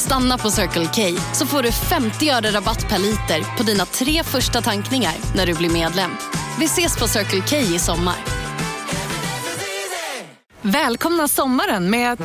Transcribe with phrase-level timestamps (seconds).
[0.00, 4.22] Stanna på Circle K så får du 50 öre rabatt per liter på dina tre
[4.24, 6.10] första tankningar när du blir medlem.
[6.58, 8.14] Vi ses på Circle K i sommar.
[10.62, 12.20] Välkomna sommaren med att...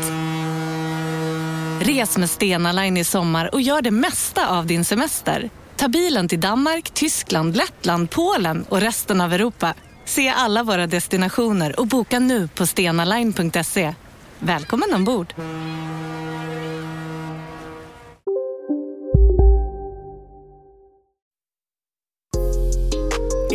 [1.88, 5.50] Res med Stena Line i sommar och gör det mesta av din semester.
[5.76, 9.74] Ta bilen till Danmark, Tyskland, Lettland, Polen och resten av Europa.
[10.06, 13.94] Se alla våra destinationer och boka nu på stenaline.se.
[14.40, 15.34] Välkommen ombord!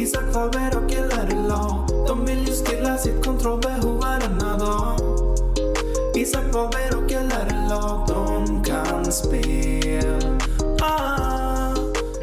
[0.01, 4.97] Isak Faber och LRLA De vill ju stilla sitt kontrollbehov varenda dag
[6.17, 10.39] Isak Faber och LRLA De kan spel
[10.83, 11.75] ah.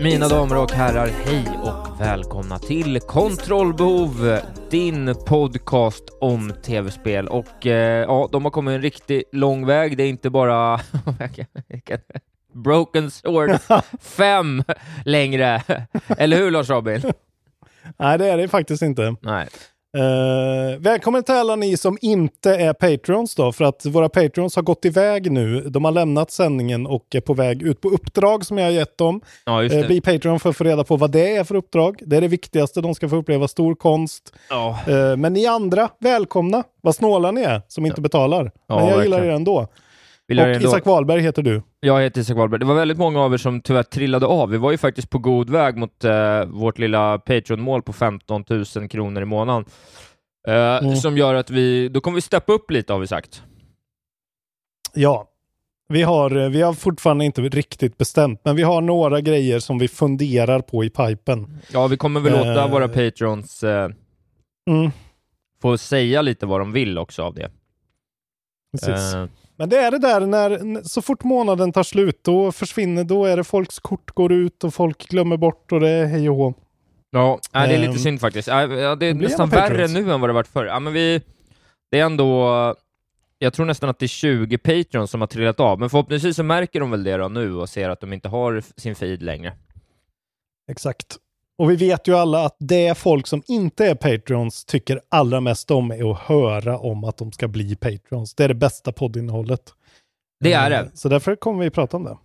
[0.01, 7.27] Mina damer och herrar, hej och välkomna till Kontrollbehov, din podcast om tv-spel.
[7.27, 9.97] Och eh, ja, de har kommit en riktigt lång väg.
[9.97, 10.79] Det är inte bara
[12.53, 13.51] Broken Sword
[14.01, 14.63] 5
[15.05, 15.61] längre.
[16.17, 17.01] Eller hur Lars Robin?
[17.97, 19.15] Nej, det är det faktiskt inte.
[19.21, 19.47] Nej.
[19.97, 24.63] Uh, välkommen till alla ni som inte är Patreons då, för att våra Patreons har
[24.63, 25.61] gått iväg nu.
[25.61, 28.97] De har lämnat sändningen och är på väg ut på uppdrag som jag har gett
[28.97, 29.21] dem.
[29.45, 32.01] Ja, Uh, bli Patreon för att få reda på vad det är för uppdrag.
[32.05, 34.33] Det är det viktigaste, de ska få uppleva stor konst.
[34.49, 36.63] Ja, Uh, men ni andra, välkomna!
[36.81, 38.51] Vad snåla ni är som inte betalar.
[38.67, 39.33] Ja, men jag gillar verkligen.
[39.33, 39.67] er ändå.
[40.27, 41.61] Vill och ändå- Isak Wahlberg heter du.
[41.79, 42.59] Jag heter Isak Wahlberg.
[42.59, 44.49] Det var väldigt många av er som tyvärr trillade av.
[44.49, 48.89] Vi var ju faktiskt på god väg mot eh, vårt lilla Patreon-mål på 15 000
[48.89, 49.65] kronor i månaden.
[50.47, 50.95] Eh, Mm.
[50.95, 53.43] Som gör att vi, då kommer vi steppa upp lite har vi sagt.
[54.93, 55.27] Ja,
[55.89, 59.77] vi har, eh, vi har fortfarande inte riktigt bestämt, men vi har några grejer som
[59.79, 61.59] vi funderar på i pipen.
[61.73, 62.71] Ja, vi kommer väl låta Eh.
[62.71, 63.89] våra Patrons eh,
[64.69, 64.91] Mm,
[65.61, 67.51] få säga lite vad de vill också av det.
[68.71, 69.13] Precis.
[69.13, 73.25] Eh, Men det är det där när, så fort månaden tar slut, då försvinner, då
[73.25, 76.35] är det folks kort går ut och folk glömmer bort och det är hej och
[76.35, 76.53] hå.
[77.11, 78.47] ja, det är lite Ehm, synd faktiskt.
[78.47, 80.65] Ja, det är nästan värre nu än vad det varit förr.
[80.65, 81.21] Ja, men vi,
[81.91, 82.75] det är ändå,
[83.39, 86.43] jag tror nästan att det är 20 Patrons som har trillat av, men förhoppningsvis så
[86.43, 89.53] märker de väl det då nu och ser att de inte har sin feed längre.
[90.71, 91.17] Exakt.
[91.57, 95.71] Och vi vet ju alla att det folk som inte är Patreons tycker allra mest
[95.71, 98.35] om är att höra om att de ska bli Patreons.
[98.35, 99.73] Det är det bästa poddinnehållet.
[100.43, 100.89] Det är Eh, det.
[100.97, 102.17] Så därför kommer vi prata om det.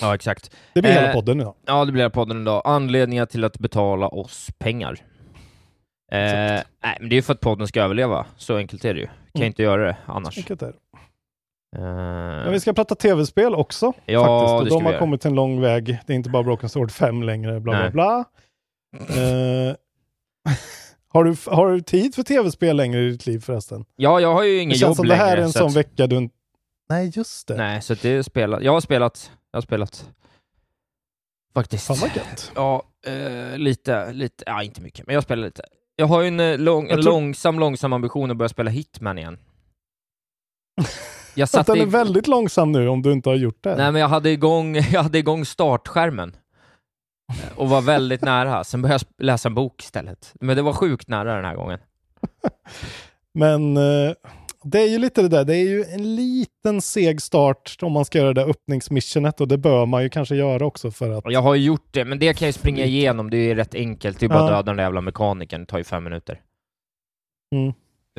[0.00, 0.50] Ja, exakt.
[0.74, 1.54] Det blir hela Eh, podden idag.
[1.66, 2.62] Ja, det blir podden idag.
[2.64, 4.98] Anledningar till att betala oss pengar.
[6.12, 6.64] Eh, nej,
[7.00, 8.26] men det är ju för att podden ska överleva.
[8.36, 9.06] Så enkelt är det ju.
[9.06, 9.46] Kan Mm.
[9.46, 10.36] inte göra det annars.
[10.38, 10.72] Vilket är det?
[11.76, 11.82] Eh,
[12.44, 13.92] Men vi ska prata tv-spel också.
[14.06, 14.60] Ja, faktiskt.
[14.62, 15.00] Och ska de har göra.
[15.00, 15.98] kommit en lång väg.
[16.06, 17.90] Det är inte bara Broken Sword 5 längre, bla Nej.
[17.90, 18.24] bla
[19.00, 19.76] Eh,
[21.08, 23.84] har, du, har du tid för tv-spel längre i ditt liv förresten?
[23.96, 25.22] ja, jag har ju Det ingen känns jobb som längre.
[25.22, 26.28] det här är en så sån att- vecka du...
[26.88, 27.56] Nej, just det.
[27.56, 28.62] Nej, så det är spelat.
[28.62, 29.30] Jag har spelat.
[29.50, 30.10] Jag har spelat.
[31.54, 31.86] Faktiskt.
[31.86, 32.52] Fan vad gött.
[32.54, 35.62] Ja, eh, lite, lite, ja inte mycket, men jag spelar lite.
[35.96, 39.18] Jag har ju en, eh, lång, en tror- långsam, långsam ambition att börja spela Hitman
[39.18, 39.38] igen.
[41.34, 43.76] Jag Att satte den är ig- väldigt långsam nu om du inte har gjort det.
[43.76, 46.36] Nej, men jag hade igång, jag hade igång startskärmen
[47.56, 48.64] och var väldigt nära.
[48.64, 50.34] Sen började jag läsa en bok istället.
[50.40, 51.78] Men det var sjukt nära den här gången.
[53.34, 54.12] Men eh,
[54.62, 58.04] det är ju lite det där, det är ju en liten seg start om man
[58.04, 61.24] ska göra det där öppningsmissionet och det bör man ju kanske göra också för att...
[61.32, 63.30] Jag har ju gjort det, men det kan jag ju springa igenom.
[63.30, 64.20] Det är ju rätt enkelt.
[64.20, 64.46] Det är bara Ja.
[64.50, 65.60] döda den där jävla mekanikern.
[65.60, 66.40] Det tar ju fem minuter.
[67.54, 67.68] Mm.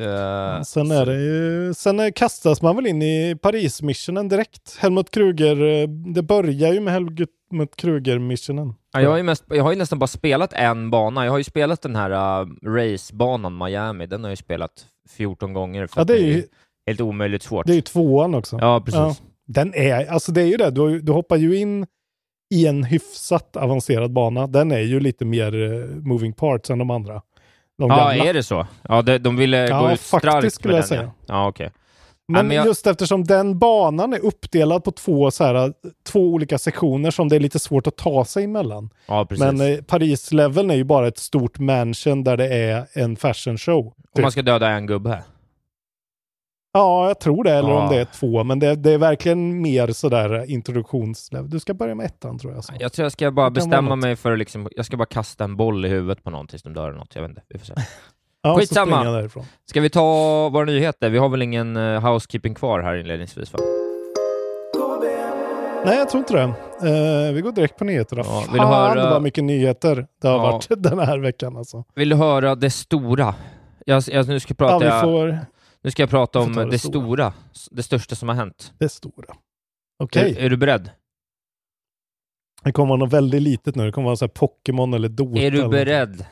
[0.00, 4.76] Eh, Sen är det ju, sen kastas man väl in i Paris-missionen direkt.
[4.80, 8.74] Helmut Kruger, eh, det börjar ju med Helmut Kruger-missionen.
[8.92, 11.24] Ja, jag, har ju mest, jag har ju nästan bara spelat en bana.
[11.24, 14.06] Jag har ju spelat den här uh, racebanan Miami.
[14.06, 14.86] Den har jag ju spelat
[15.16, 16.42] 14 gånger för Ja, det är ju,
[16.86, 17.66] helt omöjligt svårt.
[17.66, 18.58] det är ju tvåan också.
[18.60, 18.98] Ja, precis.
[18.98, 19.14] Ja.
[19.46, 21.86] Den är, alltså det är ju det, du, du hoppar ju in
[22.54, 24.46] i en hyfsat avancerad bana.
[24.46, 27.22] Den är ju lite mer eh, moving parts än de andra.
[27.78, 28.14] De Ja, gamla.
[28.24, 28.66] är det så?
[28.82, 30.88] Ja, de, de ville Ja, gå ut faktiskt starkt skulle med jag den.
[30.88, 31.02] säga.
[31.02, 31.70] Ja, ja okej.
[32.32, 35.72] Men, men jag- just eftersom den banan är uppdelad på två, så här,
[36.06, 38.90] två olika sektioner som det är lite svårt att ta sig emellan.
[39.06, 39.26] Ja.
[39.38, 43.86] Men eh, Paris-leveln är ju bara ett stort mansion där det är en fashion show.
[44.12, 45.22] Om man ska döda en gubbe här.
[46.72, 47.82] Ja, jag tror det, eller Ja.
[47.82, 51.50] om det är två, men det, det är verkligen mer sådär introduktionslevel.
[51.50, 52.64] Du ska börja med ettan tror jag.
[52.64, 52.72] Så.
[52.80, 55.56] Jag tror jag ska bara bestämma mig för att liksom, jag ska bara kasta en
[55.56, 57.14] boll i huvudet på någon tills de dör eller något.
[57.14, 57.74] Jag vet inte, vi får se.
[58.48, 59.28] Ja, Skitsamma.
[59.66, 61.10] Ska vi ta våra nyheter?
[61.10, 63.58] Vi har väl ingen uh, housekeeping kvar här inledningsvis va?
[65.84, 66.42] Nej, jag tror inte det.
[67.28, 68.22] Eh, vi går direkt på nyheterna.
[68.26, 70.42] Ja, Fan, vill du höra- var mycket nyheter det har Ja.
[70.52, 71.84] varit den här veckan alltså.
[71.94, 73.34] Vill du höra det stora?
[73.86, 75.38] Jag, jag, nu, ska Ja, prata, vi får
[75.82, 77.32] nu ska jag prata om det, det stora.
[77.70, 78.72] det största som har hänt.
[78.78, 79.34] det stora.
[80.02, 80.90] Okej, Är, är du beredd?
[82.64, 83.86] det kommer vara något väldigt litet nu.
[83.86, 85.40] Det kommer vara så Pokémon eller Dota.
[85.40, 86.24] Är du beredd?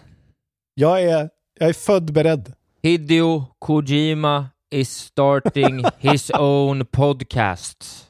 [0.74, 2.52] Jag är, jag är född beredd.
[2.82, 8.06] Hideo Kojima is starting his own podcast.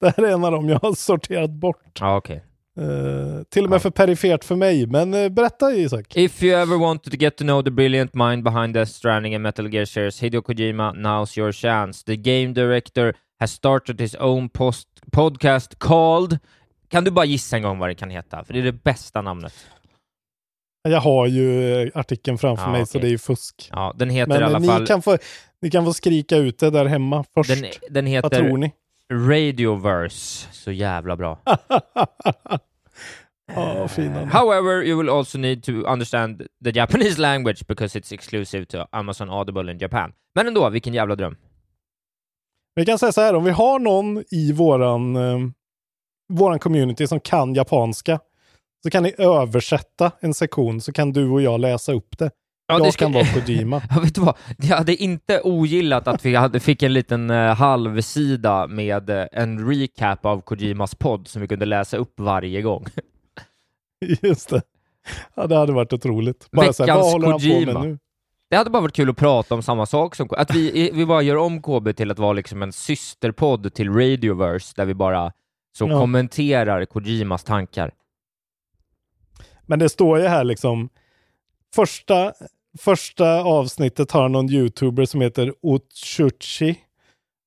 [0.00, 1.98] Det här är en av dem jag har sorterat bort.
[2.00, 2.44] Ja, okej.
[2.76, 4.86] Eh, till och med för perifert för mig.
[4.86, 6.16] Men eh, berätta Isak.
[6.16, 9.42] If you ever wanted to get to know the brilliant mind behind Death Stranding and
[9.42, 12.04] Metal Gear series, Hideo Kojima, now's your chance.
[12.04, 16.38] The game director has started his own post podcast called...
[16.88, 18.44] Kan du bara gissa en gång vad det kan heta?
[18.44, 19.54] För det är det bästa namnet.
[20.88, 23.10] Jag har ju eh, artikeln framför Ja, mig så okej.
[23.10, 23.70] det är fusk.
[23.72, 24.86] Ja, den heter Men i eh, alla ni, fall...
[24.86, 25.18] kan få,
[25.62, 27.50] ni kan få skrika ut det där hemma först.
[27.50, 28.72] Den, den Vad heter tror ni?
[29.12, 30.48] Radioverse.
[30.52, 31.38] Så jävla bra.
[33.54, 34.26] Vad han är.
[34.26, 39.30] However, you will also need to understand the Japanese language because it's exclusive to Amazon
[39.30, 40.12] Audible in Japan.
[40.34, 41.36] Men ändå, vilken jävla dröm.
[42.74, 45.38] Vi kan säga så här, om vi har någon i våran, eh,
[46.28, 48.20] våran community som kan japanska
[48.82, 52.30] så kan ni översätta en sektion så kan du och jag läsa upp det.
[52.66, 53.82] Ja, jag det ska- kan vara Kojima.
[53.94, 54.36] Ja, vet du vad?
[54.58, 59.68] Jag hade inte ogillat att vi hade, fick en liten uh, halvsida med eh, en
[59.70, 62.84] recap av Kojimas podd som vi kunde läsa upp varje gång.
[64.22, 64.62] Just det.
[65.34, 66.48] Ja, det hade varit otroligt.
[66.50, 67.98] Bara så här, Veckans vad håller han på med nu?
[68.50, 71.22] Det hade bara varit kul att prata om samma sak som att vi, vi bara
[71.22, 75.32] gör om KB till att vara liksom en systerpodd till Radioverse där vi bara
[75.78, 76.00] så Ja.
[76.00, 77.90] kommenterar Kojimas tankar.
[79.66, 80.88] Men det står ju här liksom,
[81.74, 82.32] första,
[82.78, 86.78] första avsnittet har någon youtuber som heter Otsuchi,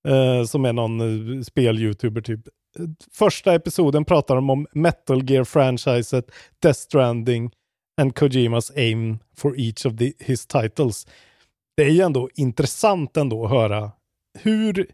[0.07, 2.39] eh, som är någon eh, spel-youtuber typ.
[3.11, 7.51] Första episoden pratar de om Metal Gear-franchiset, Death Stranding
[8.01, 11.07] and Kojimas aim for each of the, his titles.
[11.77, 13.91] Det är ju ändå intressant ändå att höra
[14.39, 14.87] hur,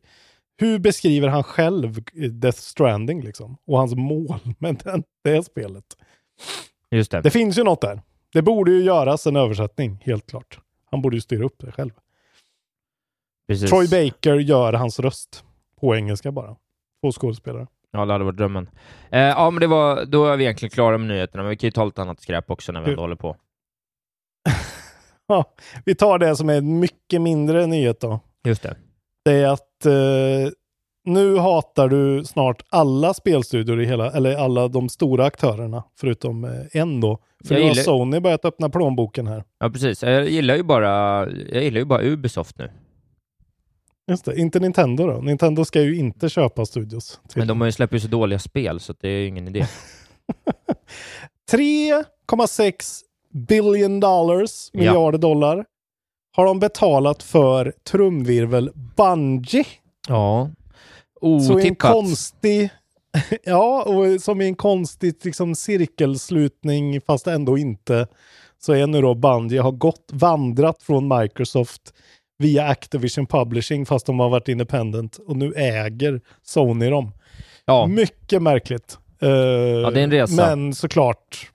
[0.57, 3.57] hur beskriver han själv Death Stranding liksom?
[3.68, 5.85] Och hans mål med den, det spelet.
[6.92, 7.22] Just det.
[7.22, 8.02] Det finns ju något där.
[8.34, 10.60] Det borde ju göras en översättning, helt klart.
[10.92, 11.92] Han borde ju styra upp det själv.
[13.48, 13.70] Precis.
[13.70, 15.44] Troy Baker gör hans röst
[15.80, 16.56] på engelska bara.
[17.02, 17.68] Två skådespelare.
[17.92, 18.70] Ja, det hade varit drömmen.
[19.12, 21.68] Eh, ja, men det var, då är vi egentligen klara med nyheterna, men vi kan
[21.68, 23.36] ju ta lite annat skräp också när vi Du- ändå håller på.
[25.28, 25.54] Ja,
[25.86, 28.20] vi tar det som är mycket mindre nyhet då.
[28.44, 28.76] Just det.
[29.26, 30.52] Det är att eh,
[31.06, 36.51] nu hatar du snart alla spelstudior i hela, eller alla de stora aktörerna, förutom eh,
[36.81, 37.18] en då.
[37.45, 39.44] För Jag nu har gillar- Sony börjat öppna plånboken här.
[39.59, 40.03] Ja, precis.
[40.03, 40.89] Jag gillar ju bara,
[41.30, 42.71] jag gillar ju bara Ubisoft nu.
[44.07, 45.21] Just det, inte Nintendo då.
[45.21, 47.19] Nintendo ska ju inte köpa studios.
[47.36, 49.65] Men de har ju släppt ju så dåliga spel, så det är ju ingen idé.
[51.51, 53.01] 3,6
[53.33, 54.80] billion dollars, Ja.
[54.80, 55.65] miljarder dollar,
[56.36, 59.65] har de betalat för trumvirvel Bungie.
[60.07, 60.50] Ja.
[61.21, 61.91] Så i en Otippat.
[61.91, 62.69] konstig,
[63.44, 68.07] ja, och som i en konstig liksom, cirkelslutning, fast ändå inte,
[68.59, 71.94] så är nu då Bungie har gått, vandrat från Microsoft
[72.37, 77.11] via Activision Publishing, fast de har varit independent, och nu äger Sony dem.
[77.66, 77.87] Ja.
[77.87, 78.97] Mycket märkligt.
[79.21, 80.35] Eh, det är en resa.
[80.35, 81.51] Men såklart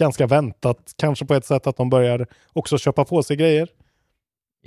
[0.00, 3.68] ganska väntat, kanske på ett sätt att de börjar också köpa på sig grejer.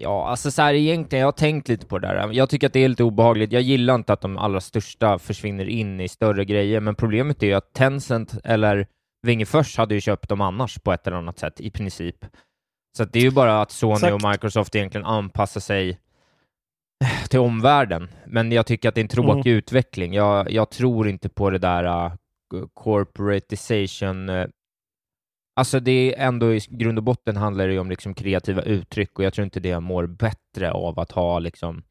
[0.02, 2.30] Ja, alltså så här egentligen, jag har tänkt lite på det där.
[2.34, 3.52] Jag tycker att det är lite obehagligt.
[3.52, 7.48] Jag gillar inte att de allra största försvinner in i större grejer, men problemet är
[7.48, 8.88] ju att Tencent eller
[9.22, 12.26] Vingefors hade ju köpt dem annars på ett eller annat sätt, i princip.
[12.98, 14.14] Så det är ju bara att Sony Exakt.
[14.14, 16.00] och Microsoft egentligen anpassar sig
[17.30, 18.10] till omvärlden.
[18.26, 20.14] Men jag tycker att det är en tråkig utveckling.
[20.14, 22.14] Jag, jag tror inte på det där uh,
[22.74, 24.48] corporatization uh,
[25.54, 29.20] Alltså det är ändå i grund och botten handlar det ju om liksom kreativa uttryck
[29.20, 31.84] och jag tror inte det mår bättre av att ha liksom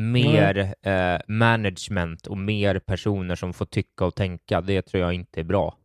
[0.00, 4.60] mer eh, management och mer personer som får tycka och tänka.
[4.60, 5.76] Det tror jag inte är bra.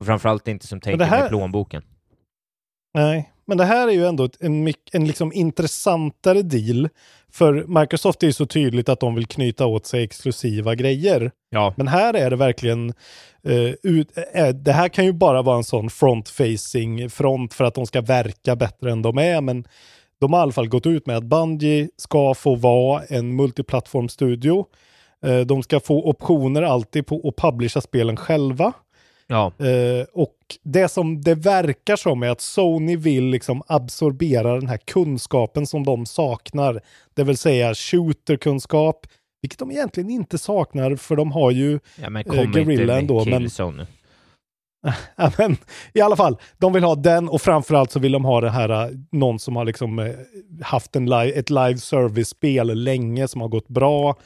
[0.00, 1.82] Och framförallt inte som tänker här- med plånboken.
[2.98, 6.88] Nej, men det här är ju ändå en, en liksom intressantare deal.
[7.32, 11.30] För Microsoft är ju så tydligt att de vill knyta åt sig exklusiva grejer.
[11.50, 11.74] Ja.
[11.76, 12.88] Men här är det verkligen,
[13.44, 17.74] eh, ut, eh, det här kan ju bara vara en sån front-facing front för att
[17.74, 19.40] de ska verka bättre än de är.
[19.40, 19.64] Men
[20.20, 24.66] de har i alla fall gått ut med att Bungie ska få vara en multiplattformstudio.
[25.24, 28.72] Eh, de ska få optioner alltid på att publisha spelen själva.
[29.30, 29.52] Ja,
[30.12, 35.66] och det som det verkar som är att Sony vill liksom absorbera den här kunskapen
[35.66, 36.80] som de saknar.
[37.14, 39.06] Det vill säga shooterkunskap,
[39.42, 43.42] vilket de egentligen inte saknar för de har ju, ja men Eh, Guerrilla ändå, men-
[45.16, 45.56] ja, men
[45.94, 48.68] i alla fall, de vill ha den och framförallt så vill de ha det här,
[48.86, 50.12] eh, någon som har liksom eh,
[50.62, 54.16] haft en live, ett live service-spel länge som har gått bra.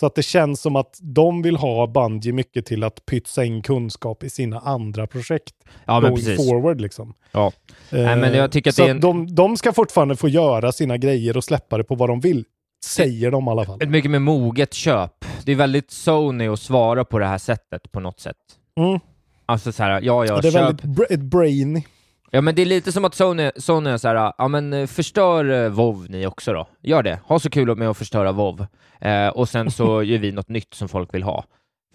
[0.00, 3.62] Så att det känns som att de vill ha Bungie mycket till att pytsa in
[3.62, 5.54] kunskap i sina andra projekt.
[5.84, 6.36] Ja, men precis.
[6.36, 7.14] forward liksom.
[7.32, 7.52] Ja.
[7.90, 10.72] Nej, men jag tycker att så det är en- de, de ska fortfarande få göra
[10.72, 12.44] sina grejer och släppa det på vad de vill.
[12.84, 13.82] Säger de i alla fall.
[13.82, 15.24] Ett mycket mer moget köp.
[15.44, 18.36] Det är väldigt Sony att svara på det här sättet på något sätt.
[18.80, 19.00] Mm.
[19.46, 20.62] Alltså så här, ja, ja, Ja, det är köp.
[20.62, 21.82] väldigt bra- ett brain.
[22.30, 24.86] Ja, men det är lite som att Sony, Sony är så här, ja men eh,
[24.86, 26.68] förstör eh, WoW ni också då.
[26.82, 27.20] Gör det.
[27.24, 28.66] Ha så kul med att förstöra WoW.
[29.00, 31.44] Eh, och sen så gör vi något nytt som folk vill ha.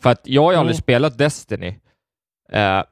[0.02, 0.82] För att jag har ju aldrig Mm.
[0.82, 1.68] spelat Destiny.
[2.52, 2.84] Eh,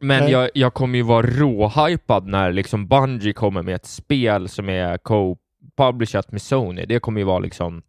[0.00, 0.32] men Nej.
[0.32, 4.98] jag, jag kommer ju vara råhypad när liksom Bungie kommer med ett spel som är
[4.98, 6.84] co-publishat med Sony.
[6.86, 7.82] Det kommer ju vara liksom...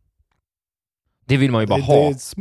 [1.25, 2.09] Det vill man ju bara det, ha.
[2.09, 2.35] det,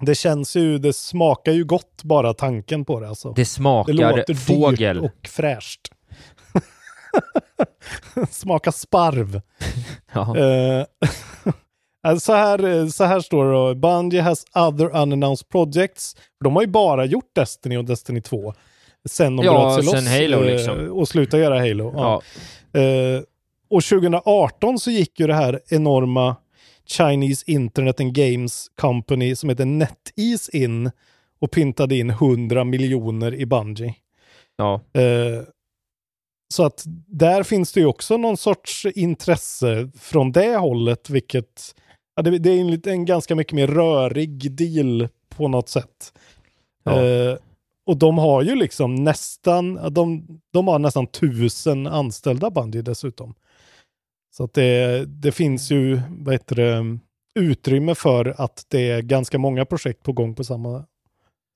[0.00, 3.28] det känns ju, det smakar ju gott bara tanken på det alltså.
[3.28, 4.96] Det Det smakar låter fågel.
[5.02, 5.80] dyrt och fräscht.
[8.30, 9.40] Smakar sparv.
[10.12, 10.36] Ja.
[10.38, 10.84] Eh,
[12.02, 13.74] alltså så, här, så här står det då.
[13.74, 16.16] Bungie has other unannounced projects.
[16.44, 18.54] De har ju bara gjort Destiny och Destiny 2.
[19.08, 20.92] Sen de Ja, bröt sig loss Halo, eh, liksom.
[20.92, 21.92] och slutade göra Halo.
[21.96, 22.22] Ja.
[22.80, 23.22] Eh,
[23.70, 26.36] och 2018 så gick ju det här enorma
[26.90, 30.90] Chinese Internet and Games Company som heter NetEase in
[31.38, 33.94] och pyntade in 100 miljoner i Bungie.
[34.56, 34.80] ja.
[34.92, 35.42] Eh,
[36.52, 41.74] så att där finns det ju också någon sorts intresse från det hållet, vilket
[42.16, 46.12] ja, det, det är en, en ganska mycket mer rörig deal på något sätt.
[46.84, 47.02] Ja.
[47.02, 47.36] Eh,
[47.86, 53.34] och de har ju liksom nästan, de, de har nästan tusen anställda Bungie dessutom.
[54.40, 56.98] Så att det, det finns ju, vad heter det,
[57.40, 60.84] utrymme för att det är ganska många projekt på gång på samma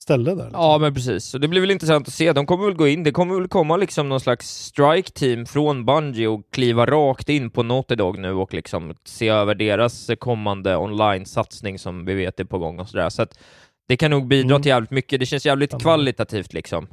[0.03, 0.45] ställe där.
[0.45, 0.61] liksom.
[0.62, 1.25] Ja, men precis.
[1.25, 2.33] Så det blir väl intressant att se.
[2.33, 6.29] De kommer väl gå in, det kommer väl komma liksom någon slags strike-team från Bungie
[6.29, 11.79] och kliva rakt in på Naughty Dog nu och liksom se över deras kommande online-satsning
[11.79, 13.09] som vi vet är på gång och sådär.
[13.09, 13.38] Så att
[13.88, 14.62] det kan nog bidra Mm.
[14.62, 15.21] till jävligt mycket.
[15.21, 16.87] Det känns jävligt kvalitativt liksom.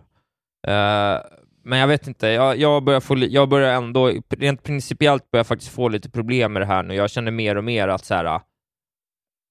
[0.67, 1.17] Eh,
[1.63, 5.47] men jag vet inte, jag, jag, börjar få, jag börjar ändå, rent principiellt börjar jag
[5.47, 6.93] faktiskt få lite problem med det här nu.
[6.95, 8.41] Jag känner mer och mer att så här,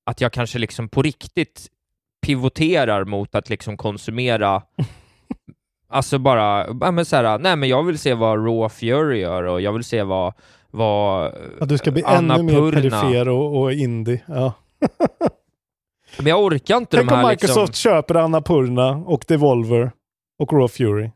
[0.06, 1.66] att jag kanske liksom på riktigt
[2.26, 4.62] pivoterar mot att liksom konsumera
[5.92, 9.42] Alltså bara, ja, men så här, nej men jag vill se vad Raw Fury gör
[9.42, 10.34] och jag vill se vad,
[10.70, 12.72] vad Ja, du ska bli Anna ännu mer Purna.
[12.72, 14.22] perifer och, och indie.
[14.26, 14.52] Ja.
[16.18, 17.74] Men jag orkar inte Tänk de om här Microsoft liksom...
[17.74, 19.92] köper Annapurna och Devolver
[20.38, 21.10] och Raw Fury.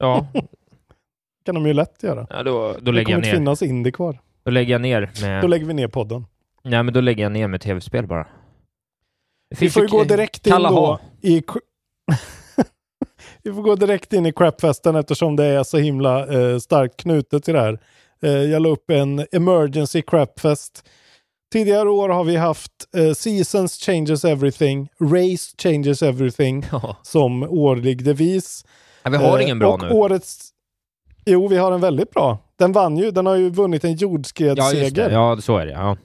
[0.00, 0.26] Ja,
[1.44, 2.26] kan de ju lätt göra.
[2.30, 3.34] ja då, då det lägger kommer jag inte ner.
[3.36, 4.20] finnas indie kvar.
[4.44, 5.42] Då lägger jag ner med...
[5.42, 6.26] Då lägger vi ner podden.
[6.64, 8.26] Nej men då lägger jag ner med tv-spel bara.
[9.50, 11.42] Det Vi får ju gå direkt in då i...
[13.42, 17.44] vi får gå direkt in i crapfesten eftersom det är så himla eh, starkt knutet
[17.44, 17.78] till det här.
[18.22, 20.88] Eh, jag la upp en emergency crapfest.
[21.52, 26.96] Tidigare år har vi haft eh, Seasons changes everything, Race changes everything Ja.
[27.02, 28.64] som årlig devis.
[29.02, 29.90] Ja, vi har Eh, ingen bra och nu.
[29.90, 30.50] Årets...
[31.24, 32.38] Jo, vi har en väldigt bra.
[32.58, 35.08] Den vann ju, den har ju vunnit en Ja, jordskredsseger.
[35.08, 35.14] det.
[35.14, 35.72] Ja, så är det.
[35.72, 35.96] Ja,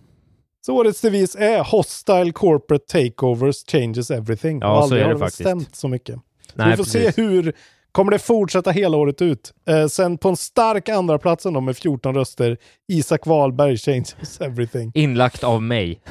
[0.65, 4.59] Så årets devis är Hostile Corporate Takeovers Changes Everything.
[4.59, 5.39] Ja, Och så är det faktiskt.
[5.41, 6.15] stämt så mycket.
[6.15, 7.15] Så Nej, vi får precis.
[7.15, 7.53] se hur,
[7.91, 9.53] kommer det fortsätta hela året ut?
[9.67, 14.91] Eh, sen på en stark andra platsen då med 14 röster, Isak Wahlberg Changes Everything.
[14.95, 16.01] Inlagt av mig.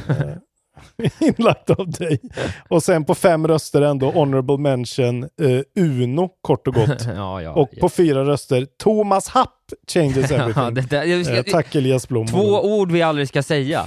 [1.20, 2.20] Inlagt av dig.
[2.68, 7.04] Och sen på fem röster ändå Honorable Mention eh, Uno, kort och gott.
[7.16, 7.50] ja, ja.
[7.52, 9.50] Och på fyra röster Thomas Happ
[9.88, 10.74] Changes ja, Everything.
[10.74, 12.26] det där, jag, Eh, tack Elias Blom.
[12.26, 13.86] Två ord vi aldrig ska säga.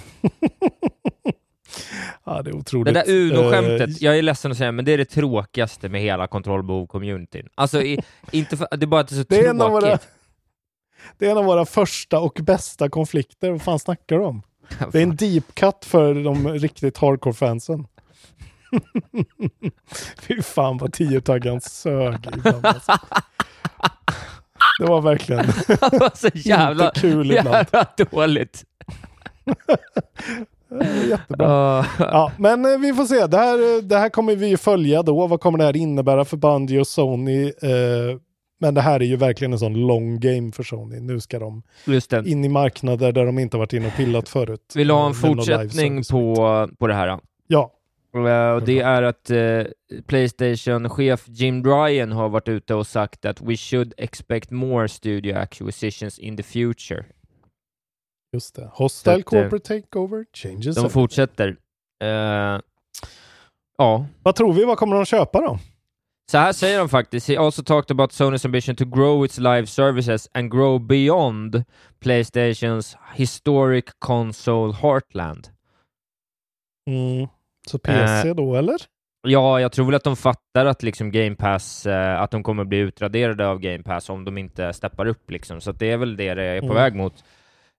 [2.23, 2.93] Ja, det är Det otroligt.
[2.93, 6.27] där Uno-skämtet, Eh, jag är ledsen att säga, men det är det tråkigaste med hela
[6.27, 7.47] kontrollbehov-communityn.
[7.55, 7.99] Alltså, i,
[8.31, 10.07] inte för, det är bara att det är så Det är, av våra, tråkigt.
[11.17, 13.51] det är en av våra första och bästa konflikter.
[13.51, 14.41] Vad fan snackar du om?
[14.91, 17.87] Det är en deep cut för de riktigt hardcore-fansen.
[20.21, 22.65] Fy fan vad tiotaggan sög ibland.
[22.65, 22.91] Alltså.
[24.79, 27.67] Det var verkligen Det var så jävla, inte kul ibland.
[27.73, 28.63] jävla dåligt.
[31.09, 31.79] Jättebra.
[31.79, 33.27] Uh, Ja, men eh, vi får se.
[33.27, 35.27] Det här, eh, det här kommer vi följa då.
[35.27, 37.43] Vad kommer det här innebära för Bungie och Sony?
[37.47, 38.17] Eh,
[38.59, 40.99] Men det här är ju verkligen en sån long game för Sony.
[40.99, 41.63] Nu ska de
[42.25, 44.73] in i marknader där de inte varit inne och pillat förut.
[44.75, 47.19] Vill du ha en Eh, fortsättning på, på det här?
[47.47, 47.73] Ja,
[48.13, 49.63] Eh, Och det är att eh,
[50.07, 56.19] Playstation-chef Jim Ryan har varit ute och sagt att we should expect more studio acquisitions
[56.19, 57.05] in the future.
[58.33, 58.69] just det.
[58.73, 60.75] Hostile att, eh, corporate takeover changes.
[60.75, 61.47] De fortsätter.
[62.03, 62.59] Eh,
[63.77, 64.63] ja, Vad tror vi?
[64.65, 65.59] Vad kommer de köpa då?
[66.31, 67.29] Så här säger de faktiskt.
[67.29, 71.63] He also talked about Sony's ambition to grow its live services and grow beyond
[71.99, 75.47] Playstations historic console heartland.
[76.89, 77.27] Mm.
[77.67, 78.75] Så PC Eh, då, eller?
[79.27, 82.63] Ja, jag tror väl att de fattar att liksom Game Pass, eh, att de kommer
[82.63, 86.17] bli utraderade av Game Pass om de inte steppar upp liksom, så det är väl
[86.17, 86.75] det det är på Mm.
[86.75, 87.23] väg mot.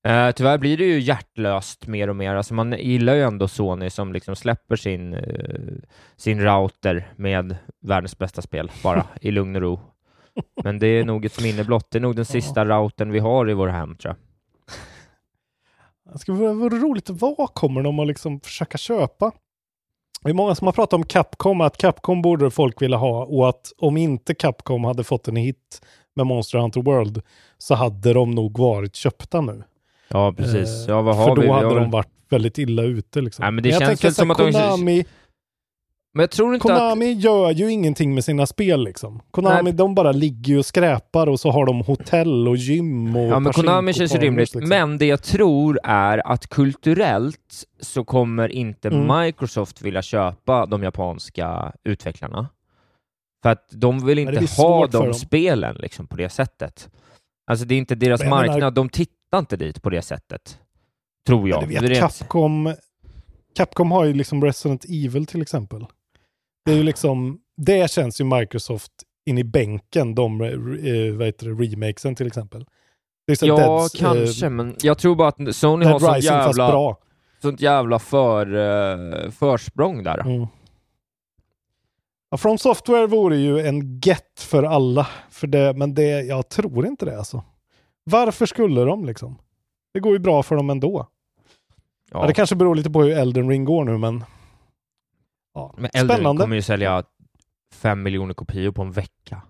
[0.04, 3.90] Eh, tyvärr blir det ju hjärtlöst mer och mer, alltså man gillar ju ändå Sony
[3.90, 5.74] som liksom släpper sin, eh,
[6.16, 9.80] sin router med världens bästa spel, bara i lugn och ro.
[10.64, 13.50] Men det är nog ett minne blott, det är nog den sista routern vi har
[13.50, 14.24] i vår hem tror jag.
[16.12, 19.32] Det skulle vara roligt, vad kommer de att liksom försöka köpa?
[20.22, 23.48] Det är många som har pratat om Capcom, att Capcom borde folk vilja ha och
[23.48, 25.82] att om inte Capcom hade fått en hit
[26.16, 27.22] med Monster Hunter World
[27.58, 29.62] så hade de nog varit köpta nu.
[30.08, 30.68] Ja, precis.
[30.88, 31.46] Eh, Ja, vad För har då vi?
[31.46, 33.20] Vi hade har de varit väldigt illa ute.
[33.20, 33.42] Liksom.
[33.42, 35.04] Nej, men det jag känns väl som att de- Konami,
[36.14, 36.78] Men jag tror inte att...
[36.78, 39.20] Konami gör ju ingenting med sina spel liksom.
[39.30, 39.72] Konami, Nej.
[39.72, 43.38] de bara ligger ju och skräpar och så har de hotell och gym och Ja,
[43.40, 44.54] men Konami känns ju rimligt.
[44.54, 44.68] liksom.
[44.68, 49.20] Men det jag tror är att kulturellt så kommer inte Mm.
[49.20, 52.48] Microsoft vilja köpa de japanska utvecklarna.
[53.42, 54.46] För att de vill inte ha
[54.90, 56.88] för de spelen liksom på det sättet.
[57.48, 60.02] Alltså det är inte deras Men jag menar- marknad, de tittar inte dit på det
[60.02, 60.58] sättet.
[61.26, 61.68] Tror jag.
[61.68, 62.74] Det vet, Capcom,
[63.56, 65.86] Capcom har ju liksom Resident Evil till exempel.
[66.64, 68.92] Det är ju liksom, det känns ju Microsoft
[69.26, 70.50] in i bänken, de eh,
[71.16, 72.66] vad heter det, remakesen till exempel.
[73.40, 76.70] Ja, Deads, eh, kanske, men jag tror bara att Sony har Dead sånt Rising jävla,
[76.70, 76.98] bra.
[77.42, 78.54] sånt jävla för,
[79.24, 80.18] eh, försprång där.
[80.20, 80.46] Mm.
[82.30, 86.86] Ja, From Software vore ju en get för alla, för det, men det, jag tror
[86.86, 87.42] inte det alltså.
[88.04, 89.38] Varför skulle de liksom?
[89.94, 91.08] Det går ju bra för dem ändå.
[92.10, 92.20] Ja.
[92.20, 92.26] Ja.
[92.26, 94.24] det kanske beror lite på hur Elden Ring går nu, men...
[95.54, 95.74] Ja.
[95.76, 96.42] Men Elden Spännande.
[96.42, 97.04] kommer ju sälja
[97.72, 99.42] fem miljoner kopior på en vecka.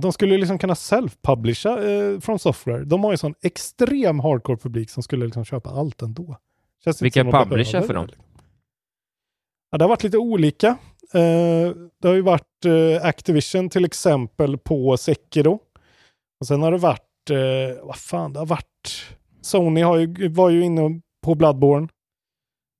[0.00, 1.78] De skulle liksom kunna self-publisha
[2.14, 2.84] eh, från software.
[2.84, 6.36] De har ju sån extrem hardcore-publik som skulle liksom köpa allt ändå.
[6.84, 8.06] Känns Vilka publisher för dem?
[8.06, 8.24] liksom.
[9.70, 10.76] Ja, det har varit lite olika.
[11.14, 15.60] Eh, det har ju varit eh, Activision till exempel på Sekiro.
[16.40, 19.06] Och sen har det varit, eh, vad fan, det har varit,
[19.40, 21.88] Sony har ju, var ju inne på Bloodborne.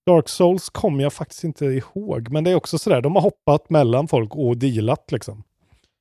[0.06, 3.70] Dark Souls kommer jag faktiskt inte ihåg, men det är också sådär, de har hoppat
[3.70, 5.42] mellan folk och dealat liksom.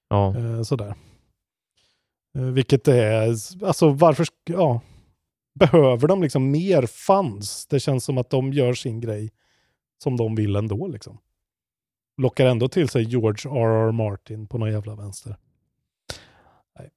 [0.09, 0.37] Ja.
[0.37, 0.95] Eh, sådär.
[2.37, 3.29] Eh, vilket är,
[3.65, 4.81] alltså varför, ja.
[5.59, 7.67] Behöver de liksom mer fans?
[7.67, 9.31] Det känns som att de gör sin grej
[10.03, 11.17] som de vill ändå liksom.
[12.19, 13.91] Lockar ändå till sig George R.R.
[13.91, 15.35] Martin på någon jävla vänster.
[16.79, 16.89] Nej.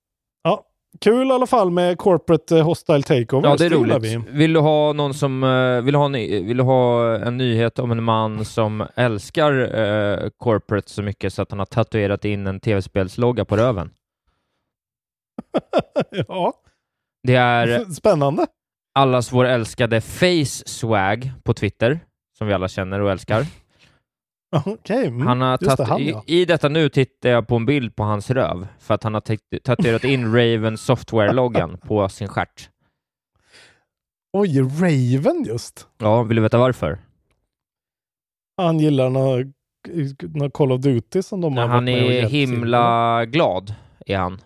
[0.42, 0.64] Ja,
[1.00, 3.48] kul i alla fall med Corporate eh, Hostile Takeover.
[3.48, 4.02] Ja, det är roligt.
[4.02, 4.16] vi.
[4.30, 7.78] Vill du ha någon som, eh, vill du ha, en- vill du ha en nyhet
[7.78, 12.46] om en man som älskar eh, corporate så mycket så att han har tatuerat in
[12.46, 13.90] en tv-spelslogga på röven?
[16.10, 16.52] ja,
[17.22, 18.46] Det är spännande.
[18.94, 22.00] allas vår älskade Face Swag på Twitter,
[22.38, 23.46] som vi alla känner och älskar.
[24.66, 25.26] Okej, mm.
[25.26, 26.24] Han har just det, han, ja.
[26.26, 29.14] i, I detta nu tittar jag på en bild på hans röv, för att han
[29.14, 32.68] har tat- tatuerat in Raven Software-loggan på sin stjärt.
[34.32, 35.86] Oj, Raven just.
[35.98, 36.98] Ja, vill du veta varför?
[38.56, 39.44] Han gillar några,
[40.20, 42.38] några Call of Duty som de har han är hjälpt till.
[42.40, 43.74] himla glad,
[44.06, 44.40] är han.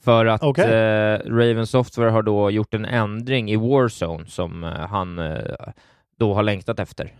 [0.00, 0.64] För att Okej.
[0.64, 5.38] eh, Raven Software har då gjort en ändring i Warzone som eh, han eh,
[6.18, 7.12] då har längtat efter.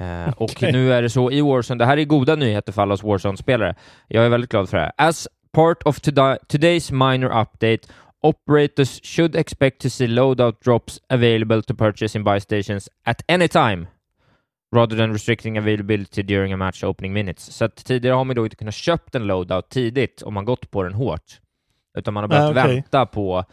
[0.00, 2.94] Eh, och nu är det så i Warzone, det här är goda nyheter för alla
[2.94, 3.74] oss Warzone-spelare.
[4.08, 4.92] Jag är väldigt glad för det här.
[5.08, 7.78] As part of toda- today's minor update,
[8.22, 13.48] operators should expect to see loadout drops available to purchase in buy stations at any
[13.48, 13.86] time
[14.76, 17.52] rather than restricting availability during a match opening minutes.
[17.56, 20.82] Så tidigare har man då inte kunnat köpt en loadout tidigt om man gått på
[20.82, 21.40] den hårt,
[21.98, 22.74] utan man har börjat Ah, okej.
[22.74, 23.44] vänta på,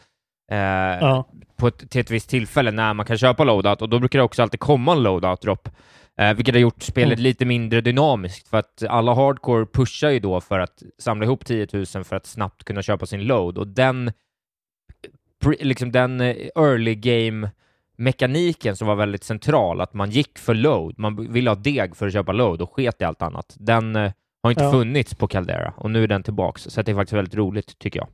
[0.51, 1.27] eh, Ja.
[1.57, 4.23] på ett, till ett visst tillfälle när man kan köpa loadout och då brukar det
[4.25, 5.69] också alltid komma en loadout-drop,
[6.19, 7.23] eh, vilket har gjort spelet Mm.
[7.23, 11.67] lite mindre dynamiskt för att alla hardcore pushar ju då för att samla ihop 10
[11.73, 14.11] 000 för att snabbt kunna köpa sin load och den,
[15.59, 17.51] liksom den eh, early game
[17.97, 22.07] mekaniken som var väldigt central, att man gick för load, man ville ha deg för
[22.07, 24.11] att köpa load och sket i allt annat, den eh,
[24.43, 24.71] Har inte Ja.
[24.71, 26.61] funnits på Caldera och nu är den tillbaks.
[26.63, 28.07] Så det är faktiskt väldigt roligt tycker jag.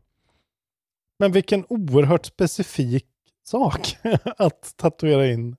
[1.19, 3.05] Men vilken oerhört specifik
[3.43, 3.97] sak
[4.38, 5.55] att tatuera in.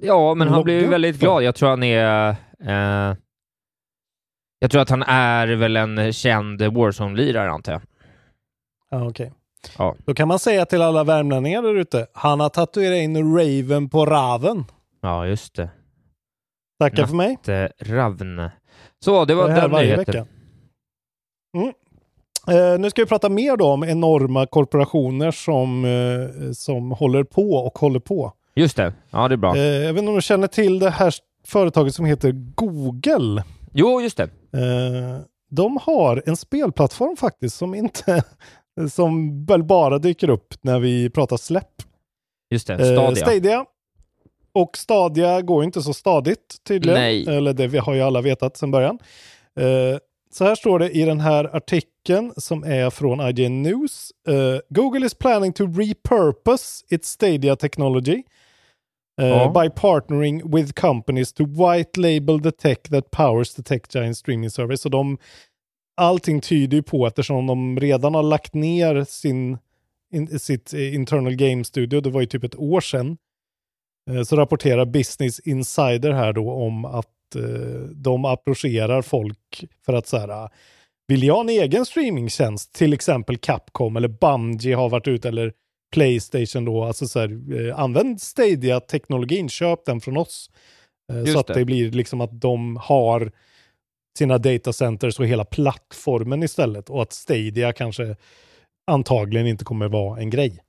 [0.00, 1.42] Ja, men han blev väldigt glad.
[1.42, 2.30] Jag tror han är...
[2.60, 3.16] Eh,
[4.58, 7.82] jag tror att han är väl en känd Warzone-lirare antar jag.
[8.90, 9.32] Ja, okej.
[9.78, 9.96] Ja.
[10.06, 14.06] Då kan man säga till alla värmlänningar där ute, han har tatuerat in Raven på
[14.06, 14.64] raven.
[15.02, 15.70] Ja, just det.
[16.80, 17.06] Tackar Ja.
[17.06, 17.38] för mig.
[17.80, 18.50] Ravn.
[19.04, 20.26] Så, det var Det den nyheten.
[21.56, 21.72] Mm.
[22.48, 27.50] Eh, nu ska vi prata mer då om enorma korporationer som, eh, som håller på
[27.52, 28.32] och håller på.
[28.56, 28.92] Just det.
[29.10, 29.56] Ja, det är bra.
[29.56, 31.14] Eh, jag vet inte om du känner till det här
[31.46, 33.44] företaget som heter Google.
[33.72, 34.22] Jo, just det.
[34.22, 38.24] Eh, de har en spelplattform faktiskt som inte
[38.90, 41.82] som väl bara dyker upp när vi pratar släpp.
[42.50, 42.74] Just det.
[42.74, 43.16] Eh, Stadia.
[43.16, 43.64] Stadia.
[44.52, 47.00] Och Stadia går inte så stadigt tydligen.
[47.00, 47.26] Nej.
[47.28, 48.98] Eller det vi har ju alla vetat sedan början.
[49.60, 49.98] Eh,
[50.32, 54.10] så här står det i den här artikeln som är från IGN News.
[54.28, 58.22] Eh, Google is planning to repurpose its Stadia technology
[59.16, 59.52] Ja.
[59.62, 64.50] by partnering with companies to white label the tech that powers the tech giant streaming
[64.50, 64.82] service.
[64.82, 65.18] Så de,
[65.96, 69.58] allting tyder ju på eftersom de redan har lagt ner sin,
[70.12, 73.16] in, sitt eh, internal game studio, det var ju typ ett år sedan,
[74.10, 80.06] eh, så rapporterar Business Insider här då om att eh, de approcherar folk för att
[80.06, 80.50] så här, ah,
[81.08, 85.52] vill jag ha en egen streamingtjänst, till exempel Capcom eller Bungie har varit ute eller
[85.96, 90.50] Playstation då, alltså så här, eh, använd Stadia-teknologin, köp den från oss.
[91.12, 91.54] Eh, så att det.
[91.54, 93.32] det blir liksom att de har
[94.18, 98.16] sina datacenters och hela plattformen istället och att Stadia kanske
[98.86, 100.62] antagligen inte kommer vara en grej.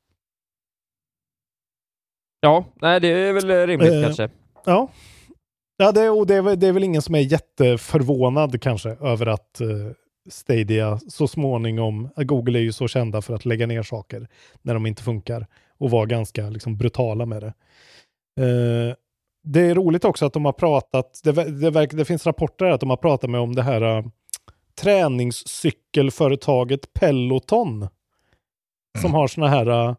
[2.39, 4.29] Ja, nej, det är väl rimligt Eh, kanske.
[4.65, 4.89] Ja,
[5.77, 9.61] ja det, och det, är, det är väl ingen som är jätteförvånad kanske över att
[9.61, 9.67] eh,
[10.29, 14.27] Stadia så småningom, eh, Google är ju så kända för att lägga ner saker
[14.61, 17.53] när de inte funkar och vara ganska liksom, brutala med det.
[18.43, 18.93] Eh,
[19.43, 22.79] det är roligt också att de har pratat, det, det, verkar, det finns rapporter att
[22.79, 24.05] de har pratat med om det här uh,
[24.81, 27.87] träningscykelföretaget Peloton.
[29.01, 29.95] Som har såna här uh,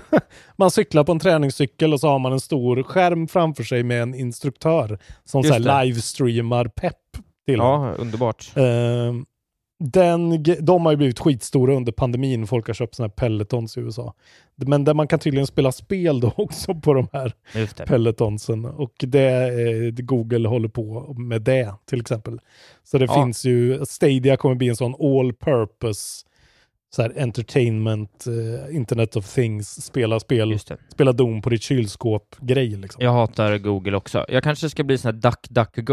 [0.56, 4.02] man cyklar på en träningscykel och så har man en stor skärm framför sig med
[4.02, 5.84] en instruktör som så här det.
[5.84, 6.96] livestreamar pepp
[7.46, 7.58] till.
[7.58, 8.52] Ja, underbart.
[8.56, 9.12] Eh,
[9.90, 12.46] den, de har ju blivit skitstora under pandemin.
[12.46, 14.14] Folk har köpt såna här pelletons i USA.
[14.56, 17.86] Men där man kan tydligen spela spel då också på de här det.
[17.86, 18.64] pelletonsen.
[18.64, 22.40] Och det, eh, Google håller på med det till exempel.
[22.84, 23.14] Så det Ja.
[23.14, 26.26] finns ju, Stadia kommer bli en sån all purpose
[26.96, 30.76] så här entertainment, eh, internet of things, spela spel, det.
[30.88, 33.04] spela Doom på ditt kylskåp grej liksom.
[33.04, 34.24] Jag hatar Google också.
[34.28, 35.86] Jag kanske ska bli sån här duck, duck,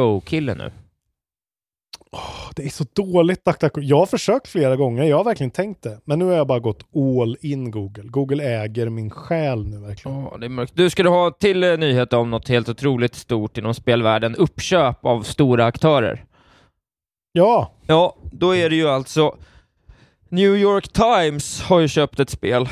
[2.14, 2.20] nu.
[2.56, 3.44] Det är så dåligt.
[3.44, 3.72] Tack, tack.
[3.76, 6.00] Jag har försökt flera gånger, jag har verkligen tänkt det.
[6.06, 8.04] Men nu har jag bara gått all in Google.
[8.04, 10.22] Google äger min själ nu verkligen.
[10.22, 10.72] Ja, det är mörkt.
[10.76, 14.36] Du, ska du ha till eh, nyhet om något helt otroligt stort inom spelvärlden?
[14.36, 16.26] Uppköp av stora aktörer.
[17.32, 19.36] Ja, Ja, då är det ju alltså
[20.30, 22.70] New York Times har ju köpt ett spel.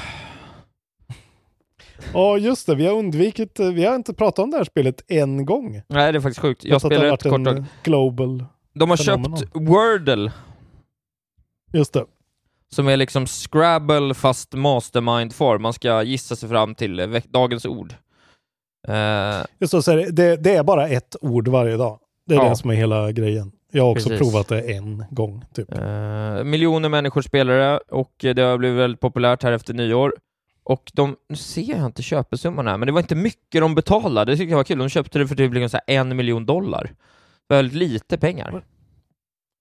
[2.14, 2.76] ja just det.
[2.76, 5.82] Vi har undvikit, vi har inte pratat om det här spelet en gång.
[5.88, 6.64] Nej, det är faktiskt sjukt.
[6.64, 7.64] Jag har ett kort tag.
[7.84, 8.46] global,
[8.78, 10.32] De har köpt Wordle,
[11.74, 12.06] just det.
[12.74, 15.60] som är liksom Scrabble fast mastermind-form.
[15.62, 17.94] Man ska gissa sig fram till dagens ord.
[18.88, 22.00] Eh, Just det, så är det, det, är bara ett ord varje dag.
[22.28, 22.50] Det är Ja.
[22.50, 23.52] det som är hela grejen.
[23.72, 24.28] Jag har också Precis.
[24.32, 25.46] provat det en gång.
[25.54, 25.72] Typ.
[25.74, 30.16] Eh, miljoner människor spelar det och det har blivit väldigt populärt här efter nyår.
[30.64, 34.32] Och de, nu ser jag inte köpesumman här, men det var inte mycket de betalade.
[34.32, 34.78] Det tycker jag var kul.
[34.80, 36.92] De köpte det för typ liksom en miljon dollar.
[37.50, 38.64] Väldigt lite pengar.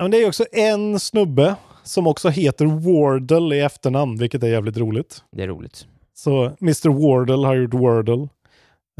[0.02, 4.76] Men det är också en snubbe som också heter Wardle i efternamn, vilket är jävligt
[4.76, 5.22] roligt.
[5.32, 5.86] Det är roligt.
[6.14, 8.28] Så Mr Wardle har gjort Wordle.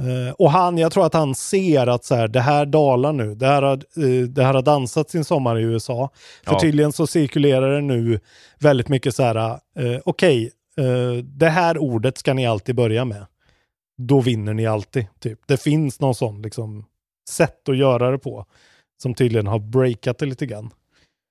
[0.01, 3.35] Eh, och han, jag tror att han ser att så här, det här dalar nu.
[3.35, 6.11] Det här, har, eh, det här har dansat sin sommar i USA.
[6.45, 6.61] För Ja.
[6.61, 8.21] tydligen så cirkulerar det nu
[8.59, 9.37] väldigt mycket så här,
[9.79, 13.27] eh, okej, eh, det här ordet ska ni alltid börja med.
[13.99, 15.07] Då vinner ni alltid.
[15.21, 15.41] Typ.
[15.47, 16.85] Det finns någon sån liksom,
[17.29, 18.47] sätt att göra det på.
[19.03, 20.71] Som tydligen har breakat det lite grann.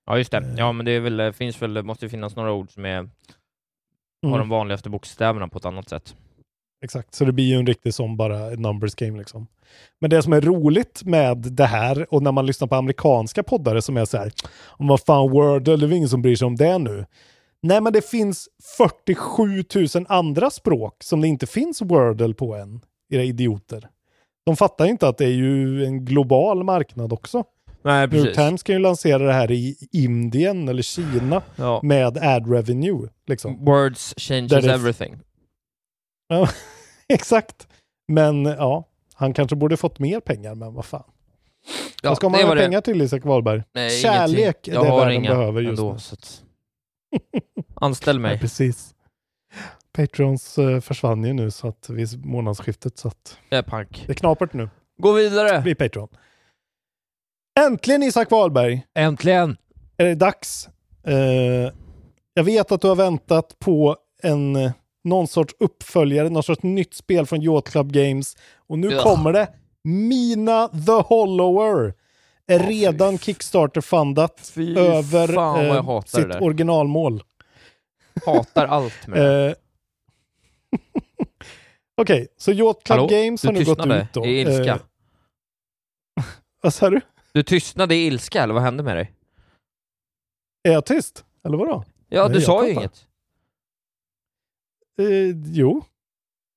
[0.05, 0.37] Ja, just det.
[0.37, 0.55] Eh.
[0.57, 3.09] Ja, men det är väl, finns väl, måste ju finnas några ord som är, har
[4.25, 4.39] Mm.
[4.39, 6.15] de vanligaste bokstäverna på ett annat sätt.
[6.83, 9.47] Exakt, så det blir ju en riktig som bara numbers game liksom.
[10.01, 13.81] Men det som är roligt med det här och när man lyssnar på amerikanska poddare
[13.81, 14.31] som är så här,
[14.67, 17.05] om vad fan Wordle, det är ingen som bryr sig om det nu.
[17.61, 19.63] Nej, men det finns 47
[19.95, 23.89] 000 andra språk som det inte finns Wordle på än, era idioter.
[24.45, 27.43] De fattar ju inte att det är ju en global marknad också.
[27.85, 28.35] Nej, New York.
[28.35, 31.79] Times kan ju lansera det här i Indien eller Kina Ja.
[31.83, 33.09] med ad revenue.
[33.27, 33.65] Liksom.
[33.65, 35.19] Words changes Där everything.
[36.27, 36.49] Ja,
[37.13, 37.67] exakt.
[38.07, 41.03] Men ja, han kanske borde fått mer pengar, men vad fan.
[42.03, 42.61] Ja, vad ska man ha det.
[42.61, 43.63] pengar till Isak Wahlberg?
[43.73, 45.99] Nej, Kärlek är det världen behöver just ändå, nu.
[45.99, 46.41] så att...
[47.75, 48.39] Anställ Ja, mig.
[48.39, 48.95] precis.
[49.93, 54.03] Patrons eh, försvann ju nu så att vid månadsskiftet så att Jag är pank.
[54.07, 54.69] det är knapert nu.
[55.01, 55.61] Gå vidare!
[55.61, 56.07] Bli Patreon.
[57.59, 59.57] Äntligen Isak Wahlberg Äntligen!
[59.97, 60.69] är det dags.
[61.07, 61.71] Eh,
[62.33, 64.71] jag vet att du har väntat på en eh,
[65.03, 68.37] någon sorts uppföljare, någon sorts nytt spel från Yacht Club Games.
[68.67, 69.03] Och nu Ja.
[69.03, 69.47] kommer det.
[69.83, 71.93] Mina the Hollower
[72.47, 75.37] är redan Kickstarter-fundat över
[75.77, 77.23] eh, sitt originalmål.
[78.25, 79.45] Hatar allt med det.
[79.49, 79.53] Eh,
[81.97, 83.07] Okej, så Yacht Club Hallå?
[83.07, 84.25] Games har Du nu gått tystnade ut då.
[84.25, 84.71] i ilska.
[84.73, 84.77] Eh,
[86.61, 87.01] vad sa du?
[87.35, 89.11] Du tystnade i ilska, eller vad hände med dig?
[90.63, 91.25] Är jag tyst?
[91.45, 91.83] Eller vadå?
[92.09, 93.07] Ja, Nej, du sa ju inget.
[95.01, 95.83] Eh, jo,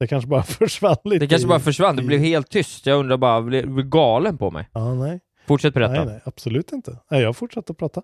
[0.01, 1.19] det kanske bara försvann lite.
[1.25, 2.87] Det kanske bara försvann, i- blev helt tyst.
[2.87, 4.69] Jag undrar bara, blev du galen på mig?
[4.73, 5.21] Ja, nej.
[5.47, 5.93] Fortsätt berätta.
[5.93, 6.99] Nej, nej, absolut inte.
[7.11, 8.03] Nej, jag fortsätter att prata.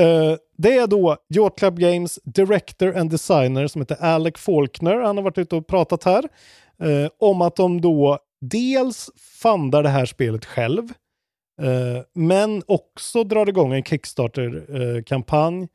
[0.00, 4.96] Eh, det är då Yacht Club Games Director and Designer som heter Alec Faulkner.
[5.00, 6.24] Han har varit ute och pratat här
[6.82, 10.88] eh, om att de då dels fundar det här spelet själv,
[12.14, 15.68] men också drar igång en Kickstarter-kampanj.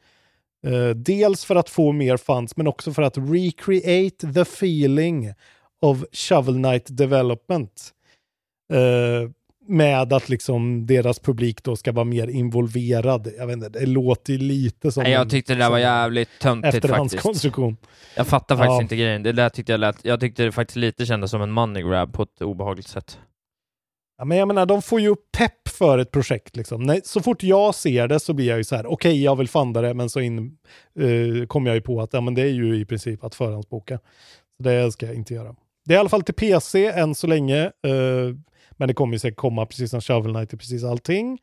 [0.67, 5.34] Eh, dels för att få mer funds, men också för att recreate the feeling
[5.82, 7.89] of Shovel Knight Development.
[8.74, 9.30] Eh,
[9.67, 13.28] med att liksom deras publik då ska vara mer involverad.
[13.38, 16.30] Jag vet inte, det låter ju lite som Nej, jag tyckte det där var jävligt
[16.41, 16.86] töntigt faktiskt.
[16.86, 17.78] efterhandskonstruktion.
[18.15, 18.82] Jag fattar faktiskt Ja.
[18.82, 19.24] inte grejen.
[19.24, 22.13] Det där tyckte jag lät, jag tyckte det faktiskt lite kändes som en money grab
[22.13, 23.19] på ett obehagligt sätt.
[24.23, 26.55] Ja, men jag menar, de får ju upp pepp för ett projekt.
[26.55, 26.83] Liksom.
[26.83, 29.47] Nej, så fort jag ser det så blir jag ju så här, okej, jag vill
[29.47, 30.57] funda det, men så in,
[30.99, 33.99] eh, kommer jag ju på att ja, men det är ju i princip att förhandsboka.
[34.57, 35.55] Så det ska jag inte göra.
[35.86, 38.36] Det är i alla fall till PC än så länge, eh,
[38.71, 41.39] men det kommer ju säkert komma precis som Shovel Knight i precis allting.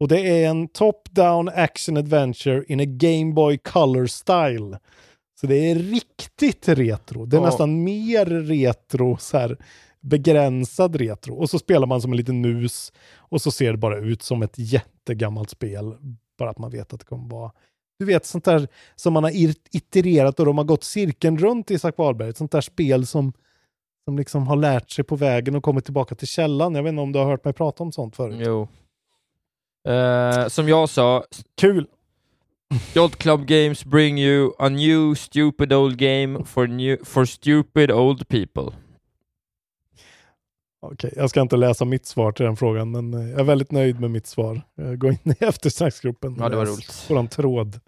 [0.00, 4.78] Och det är en top-down action adventure in a Game Boy Color style.
[5.40, 7.26] Så det är riktigt retro.
[7.26, 7.46] Det är Ja.
[7.46, 9.56] nästan mer retro, så här
[10.00, 11.34] begränsad retro.
[11.34, 14.42] Och så spelar man som en liten mus och så ser det bara ut som
[14.42, 15.96] ett jättegammalt spel.
[16.38, 17.52] Bara att man vet att det kommer vara
[18.00, 19.32] du vet sånt där som man har
[19.70, 22.28] itererat och de har gått cirkeln runt Isak Wahlberg.
[22.28, 23.32] Ett sånt där spel som,
[24.04, 26.74] som liksom har lärt sig på vägen och kommit tillbaka till källan.
[26.74, 28.42] Jag vet inte om du har hört mig prata om sånt förut.
[28.46, 28.68] Jo.
[29.92, 31.24] Eh, som jag sa,
[31.60, 31.86] Kul!
[32.94, 38.28] Yacht Club Games bring you a new stupid old game for, new, for stupid old
[38.28, 38.72] people.
[40.82, 43.70] Okej, jag ska inte läsa mitt svar till den frågan, men eh, jag är väldigt
[43.70, 44.62] nöjd med mitt svar.
[44.80, 46.36] Eh, Gå in i eftersnacksgruppen.
[46.38, 47.04] Ja, det var roligt.
[47.10, 47.80] Våran tråd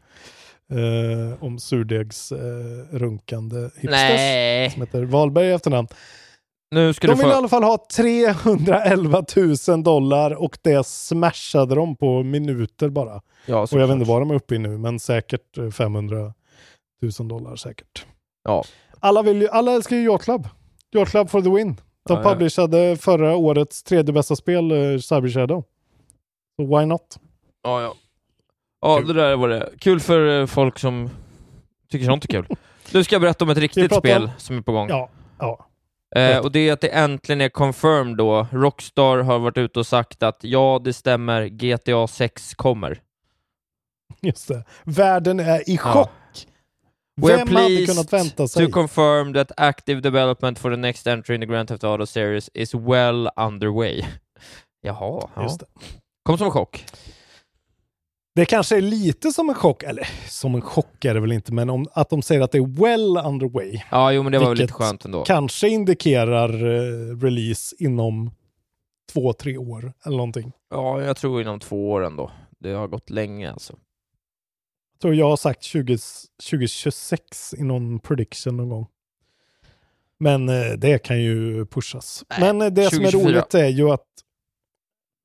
[0.73, 2.39] eh, om surdegs eh,
[2.91, 3.91] runkande hipsters.
[3.91, 5.89] Nej, Som heter Wahlberg i efternamn.
[6.71, 7.37] nu ska De vill i få...
[7.37, 9.25] alla fall ha 311
[9.69, 13.21] 000 dollar och det smashade de på minuter bara.
[13.47, 16.33] Ja, Och jag vet inte vad de är uppe i nu, men säkert eh, 500
[17.19, 18.07] 000 dollar säkert.
[18.45, 18.65] Ja.
[19.01, 20.49] Alla, vill ju, alla älskar ju Yacht Club.
[20.95, 21.77] Yacht Club for the win.
[22.09, 25.65] De Ja, publicerade förra årets tredje bästa spel, uh, Cyber Shadow.
[26.57, 27.19] Så why not?
[27.63, 27.95] Ja, ja.
[28.81, 29.07] Ja, Kul.
[29.07, 29.71] det där var det.
[29.79, 31.11] Kul för eh, folk som
[31.91, 32.47] tycker sånt är kul.
[32.93, 34.89] Nu ska jag berätta om ett riktigt spel om- som är på gång.
[34.89, 35.67] Ja, ja.
[36.21, 38.47] Eh, och det är att det äntligen är confirmed då.
[38.53, 43.01] Rockstar har varit ute och sagt att ja, det stämmer, GTA 6 kommer.
[44.21, 44.65] just det.
[44.85, 46.11] Världen är i chock.
[47.23, 48.67] We're Vem hade kunnat vänta sig?
[48.67, 52.51] to confirm that active development for the next entry in the Grand Theft Auto series
[52.55, 54.05] is well underway.
[54.83, 55.43] Jaha, ja.
[55.43, 55.67] Just det.
[56.23, 56.85] Kom som en chock.
[58.35, 61.53] Det kanske är lite som en chock, eller som en chock är det väl inte,
[61.53, 63.81] men om, att de säger att det är well underway.
[63.91, 65.25] Ja, jo men det var väl lite skönt ändå.
[65.25, 68.31] Kanske indikerar eh, release inom
[69.13, 70.53] två, tre år eller någonting.
[70.71, 72.31] Ja, jag tror inom två år ändå.
[72.59, 73.75] Det har gått länge alltså.
[75.03, 75.99] Tror jag har sagt 20,
[76.51, 78.87] 2026 i någon prediction någon gång.
[80.19, 82.25] Men eh, det kan ju pushas.
[82.31, 83.33] Nej, Men eh, det som är 2024.
[83.33, 84.07] roligt är ju att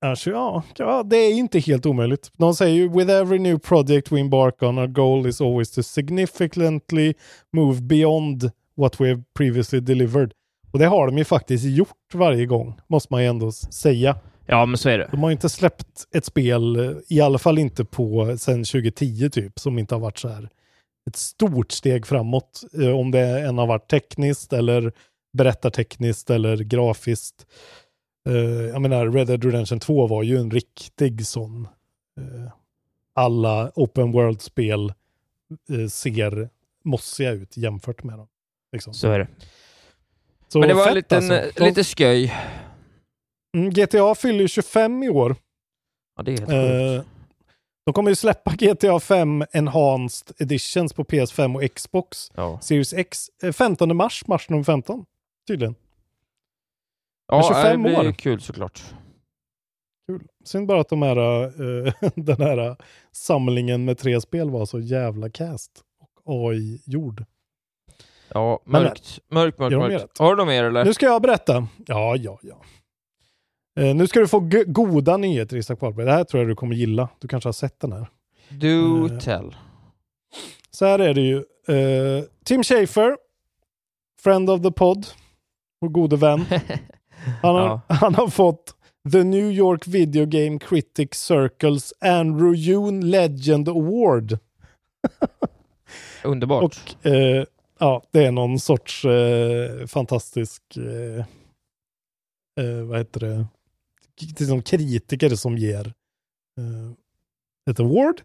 [0.01, 2.31] Alltså, ja, ja, det är inte helt omöjligt.
[2.37, 5.83] De säger ju “With every new project we embark on, our goal is always to
[5.83, 7.13] significantly
[7.53, 10.33] move beyond what we have previously delivered”.
[10.71, 14.15] Och det har de ju faktiskt gjort varje gång, måste man ju ändå säga.
[14.47, 15.07] Ja, men så är det.
[15.11, 19.59] De har inte släppt ett spel, eh, i alla fall inte på sen 2010 typ,
[19.59, 20.49] som inte har varit så här
[21.07, 22.61] ett stort steg framåt.
[22.81, 24.91] eh, Om det än har varit tekniskt eller
[25.33, 27.45] berättartekniskt eller grafiskt.
[28.29, 31.67] Eh, jag menar, Red Dead Redemption 2 var ju en riktig sån
[33.15, 34.93] alla open world-spel
[35.89, 36.49] ser
[36.83, 38.27] mossiga ut jämfört med dem.
[38.71, 38.93] Liksom.
[38.93, 39.27] Så är det.
[40.47, 41.63] Så Men det var fett en liten, alltså.
[41.63, 42.33] Lite sköj.
[43.57, 45.35] Mm, GTA fyller ju 25 i år.
[46.15, 47.05] Ja, det är helt sjukt.
[47.07, 47.11] Eh,
[47.85, 53.27] de kommer ju släppa GTA 5 Enhanced Editions på PS5 och Xbox Ja, Series X
[53.43, 55.05] eh, 15 mars, mars nummer 15.
[55.47, 55.75] Tydligen.
[57.27, 58.11] ja 25 det blir år.
[58.11, 58.83] kul såklart.
[60.07, 60.27] Kul.
[60.45, 62.75] Synd bara att de här, eh, den här
[63.11, 65.71] samlingen med tre spel var så jävla cast
[66.23, 67.25] och AI-gjord.
[68.29, 69.19] Ja, Men mörkt.
[69.31, 70.03] Mörkt, mörkt, mörkt.
[70.03, 70.17] rätt?
[70.17, 70.85] Har du något mer eller?
[70.85, 71.67] Nu ska jag berätta.
[71.85, 72.61] Ja, ja, ja.
[73.77, 76.05] Eh, nu ska du få goda nyheter Isak Wahlberg.
[76.05, 77.09] Det här tror jag du kommer gilla.
[77.19, 78.07] Du kanske har sett den här.
[78.49, 79.55] Do Eh, tell.
[80.71, 81.37] Så här är det ju.
[81.67, 83.17] Eh, Tim Schafer,
[84.21, 85.07] friend of the pod,
[85.81, 86.45] vår gode vän.
[87.41, 87.81] Han har, Ja.
[87.95, 88.73] han har fått
[89.11, 94.39] The New York Video Game Critics Circles Andrew Yoon Legend Award.
[96.23, 96.63] Underbart.
[96.63, 97.45] Och eh,
[97.79, 100.63] ja, det är någon sorts eh, fantastisk,
[102.87, 103.45] vad heter det,
[104.21, 105.93] liksom kritiker som ger
[106.57, 106.91] eh,
[107.71, 108.21] ett award.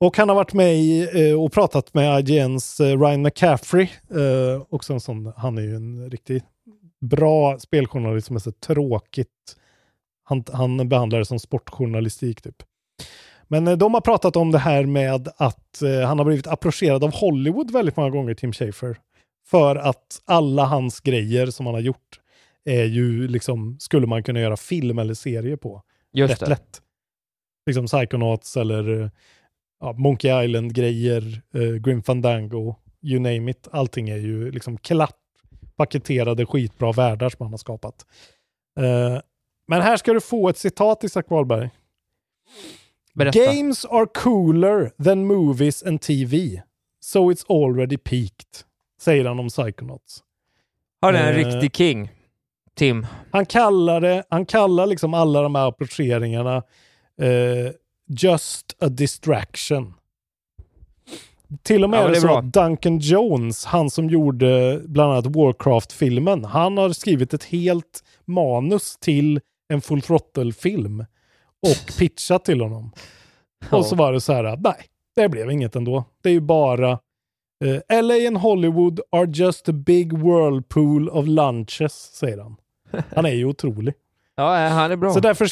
[0.00, 3.88] Och han har varit med i, eh, och pratat med IGNs eh, Ryan McCaffrey.
[4.10, 6.44] Eh, också en sån, han är ju en riktigt
[7.00, 9.56] bra speljournalist som är så tråkigt.
[10.24, 12.62] Han, han behandlar det som sportjournalistik typ.
[13.48, 17.04] Men eh, de har pratat om det här med att eh, han har blivit approcherad
[17.04, 18.96] av Hollywood väldigt många gånger, Tim Schafer.
[19.46, 22.20] För att alla hans grejer som han har gjort
[22.64, 25.82] är ju liksom, skulle man kunna göra film eller serie på.
[26.12, 26.48] Just rätt det.
[26.48, 26.80] lätt.
[27.66, 29.10] Liksom Psychonauts eller
[29.80, 33.68] ja, Monkey Island-grejer, eh, Grim Fandango, you name it.
[33.72, 35.16] Allting är ju liksom klart
[35.76, 38.06] paketerade skitbra världar som han har skapat.
[38.80, 39.20] Eh,
[39.68, 41.70] men här ska du få ett citat, Isak Wahlberg.
[43.14, 43.38] Berätta.
[43.38, 46.62] Games are cooler than movies and TV.
[47.04, 48.64] So it's already peaked.
[49.00, 50.22] Säger han om Psychonauts.
[51.00, 52.10] Han är en Eh, riktig king.
[52.74, 53.06] Tim.
[53.32, 56.56] Han kallar det, han kallar liksom alla de här approcheringarna
[57.20, 57.72] eh,
[58.08, 59.94] just a distraction.
[61.62, 62.38] Till och med Ja, är det är så bra.
[62.38, 68.96] att Duncan Jones, han som gjorde bland annat Warcraft-filmen, han har skrivit ett helt manus
[69.00, 71.00] till en Full Throttle-film
[71.62, 72.92] och pitchat till honom.
[73.70, 76.04] Och så var det så här, nej, det blev inget ändå.
[76.22, 76.90] Det är ju bara
[77.64, 82.56] eh, LA and Hollywood are just a big whirlpool of lunches, säger han.
[83.16, 83.94] Han är ju otrolig.
[84.36, 85.12] Ja, han är bra.
[85.12, 85.48] Så därför,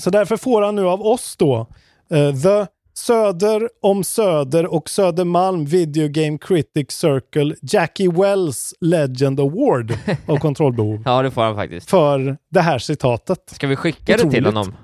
[0.00, 1.66] så därför får han nu av oss då
[2.10, 9.92] eh, The Söder om Söder och Södermalm Video Game Critics Circle Jackie Wells Legend Award
[10.26, 11.90] av kontrollbehov Ja, det får han faktiskt.
[11.90, 13.38] för det här citatet.
[13.50, 14.46] Ska vi skicka det till Otroligt.
[14.46, 14.74] honom?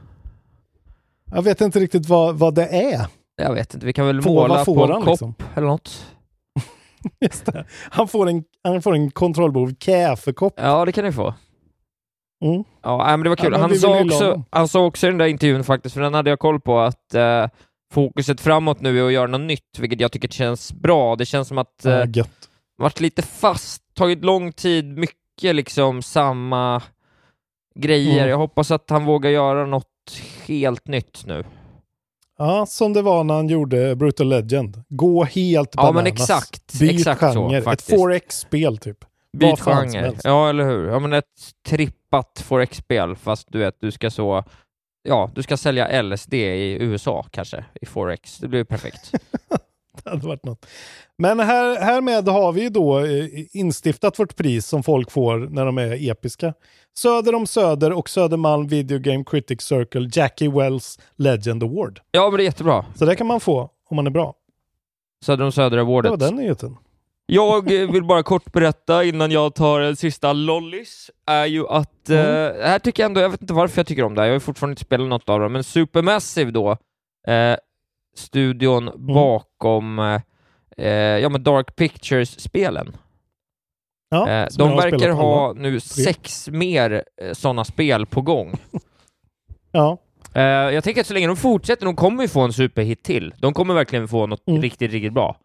[1.34, 3.06] Jag vet inte riktigt vad, vad det är.
[3.36, 5.34] Jag vet inte, vi kan väl Får- måla på en kopp liksom?
[5.54, 6.06] eller något.
[7.20, 7.64] Just det.
[7.90, 10.54] Han får en, han får en kontrollbehov kaffekopp.
[10.56, 11.34] Ja, det kan ni få.
[12.44, 12.64] Mm.
[12.82, 13.52] Ja, men det var kul.
[13.52, 16.30] Ja, han, sa också, han sa också i den där intervjun faktiskt, för den hade
[16.30, 17.46] jag koll på, att eh,
[17.92, 21.16] fokuset framåt nu är att göra något nytt, vilket jag tycker känns bra.
[21.16, 22.24] Det känns som att eh, Ja,
[22.76, 26.82] varit lite fast, tagit lång tid, mycket liksom samma
[27.74, 28.18] grejer.
[28.18, 28.28] Mm.
[28.28, 29.86] Jag hoppas att han vågar göra något
[30.46, 31.44] helt nytt nu.
[32.42, 34.82] Ja, som det var när han gjorde Brutal Legend.
[34.88, 35.94] Gå helt Ja, bananas.
[35.94, 36.78] men exakt.
[36.80, 37.62] Byt exakt så genre.
[37.62, 37.90] faktiskt.
[37.92, 38.98] Ett 4X-spel typ.
[39.38, 40.12] Byt genre.
[40.24, 40.88] Ja, eller hur?
[40.88, 41.24] Ja, men ett
[41.68, 44.44] trippat 4X-spel, fast du vet, du ska så...
[45.08, 48.38] Ja, du ska sälja LSD i USA kanske, i 4X.
[48.40, 49.12] Det blir perfekt.
[50.04, 50.66] Det hade varit något.
[51.18, 55.66] Men här, härmed har vi ju då eh, instiftat vårt pris som folk får när
[55.66, 56.54] de är episka.
[56.98, 62.00] Söder om Söder och Södermalm Video Game Critics Circle Jackie Wells Legend Award.
[62.10, 62.84] ja, men det är jättebra.
[62.96, 64.34] Så det kan man få om man är bra.
[65.24, 66.10] Söder om Söder Det Awardet.
[66.10, 66.76] var den nyheten.
[67.26, 72.08] Jag eh, vill bara kort berätta innan jag tar en sista lollis, är ju att,
[72.08, 72.26] Mm.
[72.26, 74.34] eh, här tycker jag ändå, jag vet inte varför jag tycker om det här, jag
[74.34, 76.70] har fortfarande inte spelat något av dem, men Supermassive då,
[77.28, 77.56] eh,
[78.16, 79.06] studion Mm.
[79.14, 80.20] bakom eh,
[80.76, 82.96] eh, ja, men Dark Pictures-spelen.
[84.10, 88.52] Ja, Eh, de verkar ha nu sex mer eh, sådana spel på gång.
[89.72, 89.98] Ja,
[90.34, 93.34] Eh, jag tänker att så länge de fortsätter, de kommer ju få en superhit till.
[93.38, 94.62] De kommer verkligen få något Mm.
[94.62, 95.36] riktigt, riktigt bra.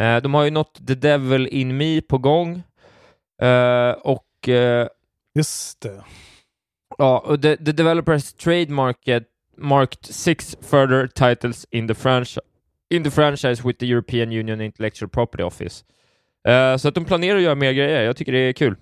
[0.00, 2.62] Eh, de har ju något The Devil In Me på gång.
[3.42, 4.24] Eh, och
[5.38, 6.02] just det.
[6.98, 9.24] ja, och the, the developers trademarket
[9.58, 12.40] marked six further titles in the, franchi-
[12.90, 15.84] in the franchise with the European Union Intellectual Property Office.
[16.48, 18.02] Eh, så att de planerar att göra mer grejer.
[18.02, 18.76] Jag tycker det är kul.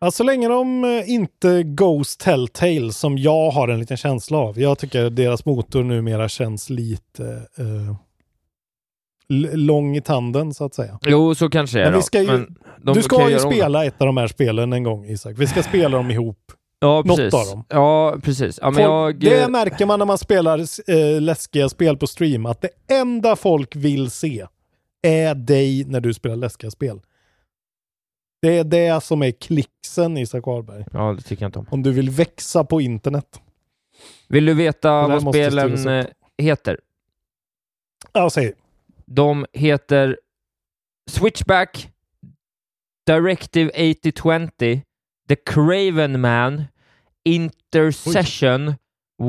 [0.00, 4.60] Ja, så länge de eh, inte Ghost Telltale som jag har en liten känsla av.
[4.60, 7.46] Jag tycker deras motor numera känns lite
[9.30, 10.98] l- lång i tanden så att säga.
[11.06, 11.88] Jo, så kanske det är
[12.22, 12.56] ju- Men
[12.94, 15.34] du ska ju spela ett av de här spelen en gång Isak.
[15.38, 16.52] Vi ska spela dem ihop.
[16.80, 17.34] Ja, något precis.
[17.34, 17.64] av dem.
[17.68, 18.58] Ja, precis.
[18.62, 19.32] Ja, men Folk, jag...
[19.32, 20.58] det märker man när man spelar
[20.90, 24.46] eh, läskiga spel på stream, att det enda folk vill se
[25.02, 27.00] är dig när du spelar läskiga spel.
[28.42, 30.84] Det är det som är klicksen Isak Wahlberg.
[30.92, 31.66] Ja, det tycker jag inte om.
[31.70, 33.40] Om du vill växa på internet.
[34.28, 36.06] Vill du veta vad spelen eh,
[36.38, 36.80] heter?
[38.12, 38.52] Ja, säg.
[39.06, 40.18] De heter
[41.10, 41.90] Switchback,
[43.06, 44.82] Directive 8020,
[45.28, 46.64] The Craven Man,
[47.24, 48.74] Intercession,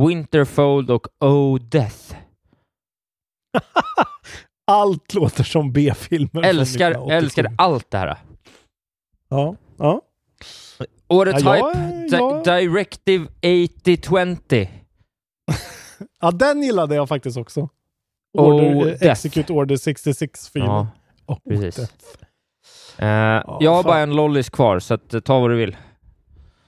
[0.07, 2.15] Winterfold och Oh Death.
[4.67, 6.43] Allt låter som B-filmer.
[6.43, 7.15] Älskar, 1987.
[7.15, 8.17] älskar allt det här.
[9.29, 10.01] Ja, ja.
[11.07, 13.27] Årets Ja, hype, jag- Di- jag- Directive
[13.75, 14.67] 8020.
[16.21, 17.69] ja, den gillade jag faktiskt också.
[18.37, 19.05] Oh, Order, eh, Death.
[19.05, 20.65] Execute Order 66 film.
[20.65, 20.87] Ja,
[21.27, 21.75] oh, precis.
[21.75, 21.93] Death.
[22.97, 23.07] Eh,
[23.59, 23.89] jag har fan.
[23.89, 25.77] bara en lollis kvar, så att, eh, ta vad du vill.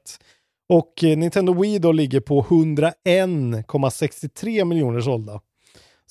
[0.69, 5.41] Och eh, Nintendo Wii då ligger på 101,63 miljoner sålda.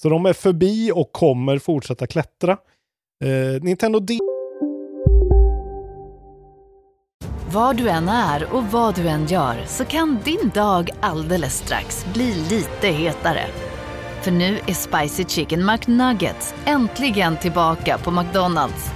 [0.02, 2.52] Så de är förbi och kommer fortsätta klättra.
[3.24, 4.20] Eh, Nintendo D
[7.52, 12.06] Var du än är och vad du än gör så kan din dag alldeles strax
[12.14, 13.46] bli lite hetare.
[14.22, 18.91] För nu är Spicy Chicken McNuggets äntligen tillbaka på McDonalds.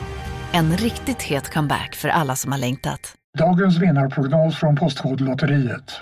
[0.54, 3.16] En riktigt het comeback för alla som har längtat.
[3.38, 6.02] Dagens vinnarprognos från Postkodlotteriet.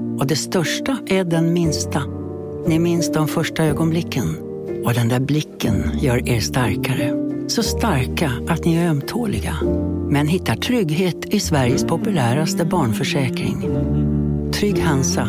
[0.21, 2.03] Och det största är den minsta.
[2.67, 4.37] Ni minns de första ögonblicken.
[4.85, 7.13] Och den där blicken gör er starkare.
[7.47, 9.55] Så starka att ni är ömtåliga.
[10.09, 13.61] Men hittar trygghet i Sveriges populäraste barnförsäkring.
[14.53, 15.27] Trygg Hansa.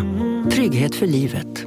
[0.53, 1.66] Trygghet för livet.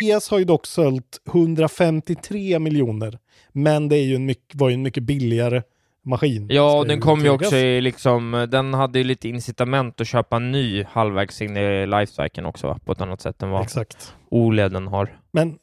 [0.00, 3.18] PS har ju dock sålt 153 miljoner.
[3.52, 5.62] Men det är ju en mycket, var ju en mycket billigare
[6.06, 6.46] maskin.
[6.50, 10.36] Ja, och den kom ju också i liksom, den hade ju lite incitament att köpa
[10.36, 14.14] en ny halvvägs in i lifecykeln också på ett annat sätt än vad Exakt.
[14.30, 15.18] OLEDen har.
[15.32, 15.58] Men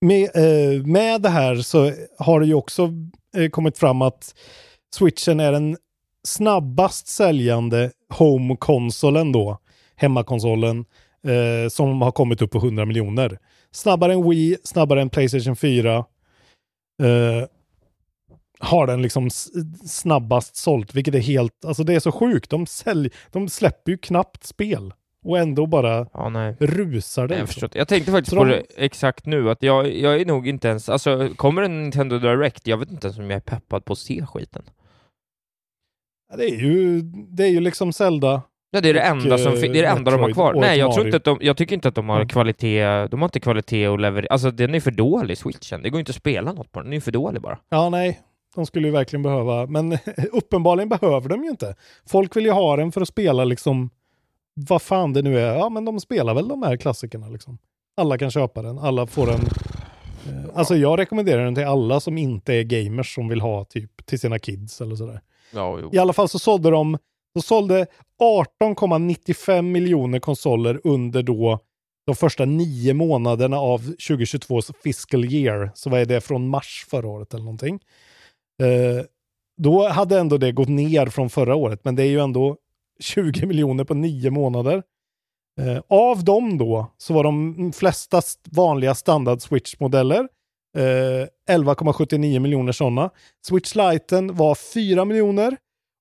[0.00, 2.92] med, eh, med det här så har det ju också
[3.36, 4.34] eh, kommit fram att
[4.94, 5.76] switchen är den
[6.26, 9.58] snabbast säljande home-konsolen då,
[9.96, 10.84] hemmakonsolen,
[11.26, 13.38] eh, som har kommit upp på 100 miljoner.
[13.72, 16.04] Snabbare än Wii, snabbare än Playstation 4.
[18.62, 19.30] Eh, har den liksom
[19.86, 22.50] snabbast sålt, vilket är helt, alltså det är så sjukt.
[22.50, 24.94] De, sälj, de släpper ju knappt spel
[25.24, 26.56] och ändå bara Ja, nej.
[26.60, 27.34] rusar det.
[27.34, 27.68] Jag, liksom.
[27.72, 30.68] jag tänkte faktiskt Så på de- det exakt nu, att jag, jag är nog inte
[30.68, 33.92] ens, alltså kommer en Nintendo Direct, jag vet inte ens om jag är peppad på
[33.92, 34.62] att se skiten.
[36.30, 38.42] Ja, Det är ju, det är ju liksom Zelda.
[38.70, 40.54] Ja, det är det enda som eh, det är det enda de har kvar.
[40.54, 42.28] Nej, jag tror inte att de, jag tycker inte att de har Mm.
[42.28, 45.82] kvalitet, de har inte kvalitet att leverera, alltså den är för dålig, switchen.
[45.82, 47.58] Det går inte att spela något på den, den är för dålig bara.
[47.68, 48.20] Ja, nej.
[48.54, 49.98] De skulle ju verkligen behöva, men
[50.32, 51.74] uppenbarligen behöver de ju inte.
[52.06, 53.90] Folk vill ju ha den för att spela liksom,
[54.54, 55.54] vad fan det nu är.
[55.54, 57.58] Ja, men de spelar väl de här klassikerna liksom.
[57.96, 59.40] Alla kan köpa den, alla får en.
[60.26, 64.06] Eh, alltså jag rekommenderar den till alla som inte är gamers som vill ha typ
[64.06, 65.20] till sina kids eller sådär.
[65.52, 65.80] Ja.
[65.92, 66.98] I alla fall så sålde de,
[67.34, 67.86] de sålde
[68.62, 71.58] 18,95 miljoner konsoler under då
[72.06, 75.70] de första nio månaderna av 2022 fiscal year.
[75.74, 77.80] Så vad är det från mars förra året eller någonting.
[78.60, 79.04] Eh,
[79.56, 82.56] då hade ändå det gått ner från förra året, men det är ju ändå
[83.00, 84.82] 20 miljoner på nio månader.
[85.60, 90.28] Eh, av dem då så var de flesta st- vanliga standard Switch-modeller.
[90.76, 93.10] Eh, 11,79 miljoner sådana.
[93.46, 95.56] Switch Liten var 4 miljoner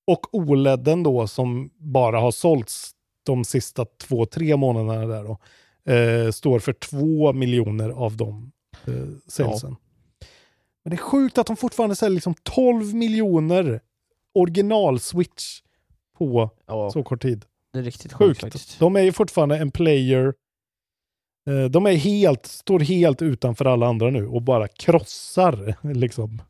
[0.08, 2.92] och OLEDen då som bara har sålts
[3.26, 5.38] de sista två, tre månaderna där då
[5.94, 8.52] eh, står för 2 miljoner av de
[8.88, 8.94] eh,
[9.28, 9.76] salesen.
[10.84, 13.82] Men det är sjukt att de fortfarande säljer liksom 12 miljoner
[14.40, 15.62] original-switch
[16.18, 17.46] på Ja, så kort tid.
[17.74, 18.80] det är riktigt sjukt Sjukt.
[18.80, 20.34] De är ju fortfarande en player.
[21.50, 26.42] Eh, De är helt, står helt utanför alla andra nu och bara krossar liksom.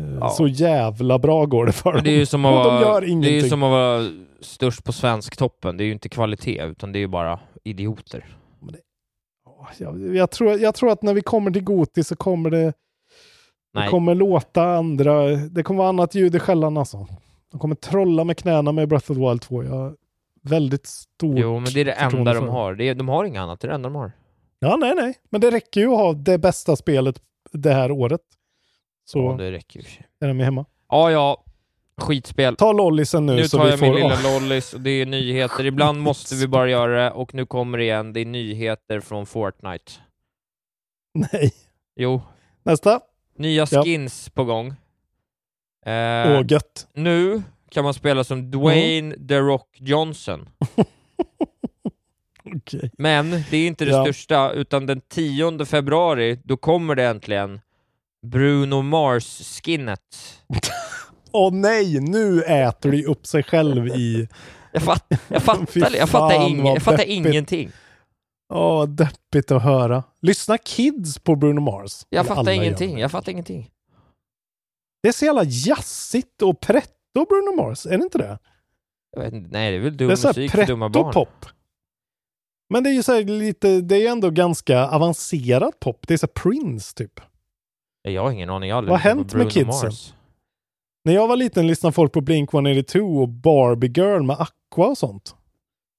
[0.00, 0.30] Eh, Ja.
[0.30, 2.18] Så jävla bra går det för Men det är dem.
[2.20, 3.34] ju som att Och de vara, gör det är ingenting.
[3.34, 4.08] ju som att vara
[4.40, 5.76] störst på svensktoppen.
[5.76, 8.36] Det är ju inte kvalitet, utan det är ju bara idioter.
[9.78, 12.72] jag, jag, tror, jag tror att när vi kommer till Goti så kommer det,
[13.74, 13.88] det Nej.
[13.88, 17.06] kommer låta andra, det kommer vara annat ljud i skällan alltså.
[17.50, 19.64] De kommer trolla med knäna med Breath of the Wild 2.
[19.64, 19.96] Jag har
[20.42, 22.74] väldigt stort Jo, men det är det enda de har.
[22.74, 24.12] Det är, de har inget annat, det är det enda de har.
[24.58, 25.14] Ja, nej, nej.
[25.30, 27.20] Men det räcker ju att ha det bästa spelet
[27.52, 28.20] det här året.
[29.04, 29.86] Så Ja, det räcker ju.
[30.20, 30.64] är de ju hemma.
[30.88, 31.44] Ja, ja.
[32.00, 32.56] Skitspel.
[32.56, 33.86] Ta lollisen nu, Nu så tar vi jag får...
[33.86, 35.66] min lilla Åh, lollis och det är nyheter.
[35.66, 38.12] Ibland måste vi bara göra det och nu kommer det igen.
[38.12, 39.92] Det är nyheter från Fortnite.
[41.32, 41.52] nej.
[41.96, 42.22] Jo,
[42.62, 43.00] Nästa.
[43.36, 43.82] Nya Ja.
[43.84, 44.66] skins på gång.
[45.86, 46.86] Eh, Åh, gött.
[46.94, 50.48] nu kan man spela som Dwayne The Rock Johnson.
[52.56, 52.90] Okej.
[52.98, 54.04] Men det är inte det Ja.
[54.04, 57.60] största, utan den 10 februari, då kommer det äntligen
[58.26, 60.00] Bruno Mars-skinnet.
[61.32, 64.28] Åh nej, nu äter de upp sig själv i...
[64.72, 67.70] Jag, fatt, jag fattar, jag fattar, ing, jag fattar ingenting.
[68.54, 70.04] Åh, deppigt att höra.
[70.20, 72.06] Lyssna kids på Bruno Mars.
[72.08, 73.70] Jag fattar ingenting, jag fattar ingenting.
[75.02, 78.38] Det är så jävla jazzigt och pretto Bruno Mars, är det inte det?
[79.16, 81.12] Vet nej det är väl dum det är så här musik för dumma barn.
[81.12, 81.46] pretto-pop.
[82.70, 86.06] Men det är ju så lite, det är ändå ganska avancerad pop.
[86.06, 87.20] Det är så Prince typ.
[88.02, 89.88] Jag har ingen aning, jag Vad har hänt med kidsen?
[89.88, 90.14] Mars.
[91.04, 95.36] När jag var liten lyssnade folk på Blink-182 och Barbie Girl med Aqua och sånt.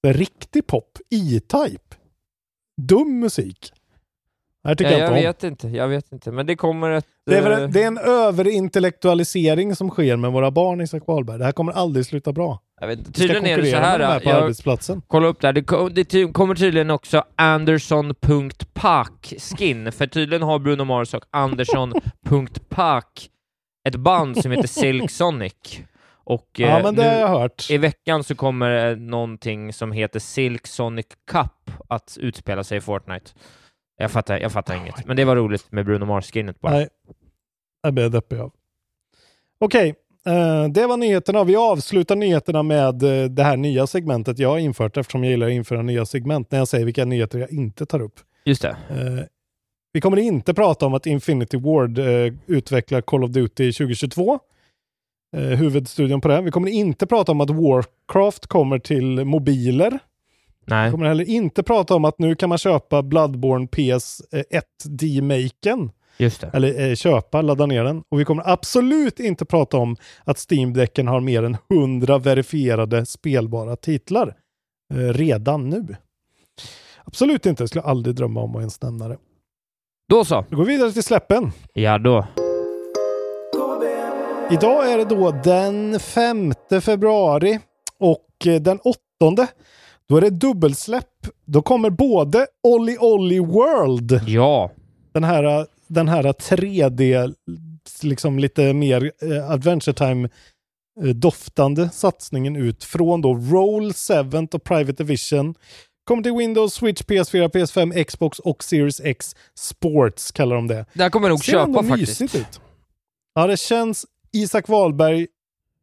[0.03, 1.95] Det är riktig pop, E-Type.
[2.81, 3.71] Dum musik.
[4.63, 5.23] Det tycker Ja, jag jag inte om.
[5.23, 7.05] vet inte, jag vet inte, men det kommer ett...
[7.25, 11.37] Det är, väl- eh, det är en överintellektualisering som sker med våra barn, Isak Wahlberg.
[11.39, 12.59] Det här kommer aldrig sluta bra.
[12.81, 15.01] jag vet, tydligen är det så här, här på jag arbetsplatsen.
[15.07, 20.59] kolla upp där, det, ko- det ty- kommer tydligen också Anderson.Paak skin, för tydligen har
[20.59, 23.29] Bruno Mars och Anderson.Paak
[23.87, 25.53] ett band som heter Silk Sonic.
[26.25, 31.71] Och Ja, eh, nu, i veckan så kommer eh, någonting som heter Silk Sonic Cup
[31.87, 33.31] att utspela sig i Fortnite.
[33.97, 36.73] Jag fattar, jag fattar inget, men det var roligt med Bruno Mars-skinnet bara.
[36.73, 36.87] Nej,
[37.81, 38.51] jag blir deppig av.
[39.59, 39.95] Okej,
[40.25, 41.43] eh, det var nyheterna.
[41.43, 45.47] Vi avslutar nyheterna med eh, det här nya segmentet jag har infört eftersom jag gillar
[45.47, 48.19] att införa nya segment när jag säger vilka nyheter jag inte tar upp.
[48.45, 48.77] Just det.
[48.89, 49.25] Eh,
[49.93, 51.99] vi kommer inte prata om att Infinity Ward
[52.47, 54.39] utvecklar Call of Duty 2022.
[55.35, 56.41] Eh, huvudstudion på det.
[56.41, 59.99] Vi kommer inte prata om att Warcraft kommer till mobiler.
[60.65, 60.85] Nej.
[60.85, 65.91] Vi kommer heller inte prata om att nu kan man köpa Bloodborne PS1 D-maken.
[66.17, 66.49] Just det.
[66.53, 68.03] Eller eh, köpa, ladda ner den.
[68.09, 73.75] Och vi kommer absolut inte prata om att Steam-däcken har mer än 100 verifierade spelbara
[73.75, 74.35] titlar.
[74.93, 75.95] Eh, redan nu.
[77.03, 79.17] Absolut inte, jag skulle aldrig drömma om att ens nämna det.
[80.09, 80.45] Då så.
[80.49, 81.51] Vi går vidare till släppen.
[81.73, 82.25] Ja då.
[84.51, 87.59] Idag är det då den 5 februari
[87.99, 88.97] och eh, den 8
[90.09, 91.27] då är det dubbelsläpp.
[91.45, 94.71] Då kommer både Olli Olli World, Ja.
[95.13, 97.33] den här, den här 3D,
[98.03, 100.29] liksom lite mer eh, Adventure Time
[101.03, 105.55] eh, doftande satsningen ut från då Roll 7 och Private Division.
[106.03, 110.85] Kommer till Windows, Switch, PS4, PS5, Xbox och Series X Sports kallar de det.
[110.93, 112.21] Det här kommer jag nog Ser köpa faktiskt.
[112.35, 112.61] ut.
[113.35, 114.05] Ja, det känns
[114.35, 115.27] Isak Wahlberg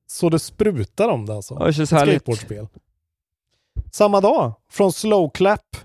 [0.07, 1.57] så det sprutar om det alltså.
[1.61, 2.15] Ja, det känns härligt.
[2.15, 2.67] Skateboardspel.
[3.93, 5.77] Samma dag, från Slowclap,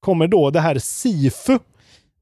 [0.00, 1.58] kommer då det här Sifu.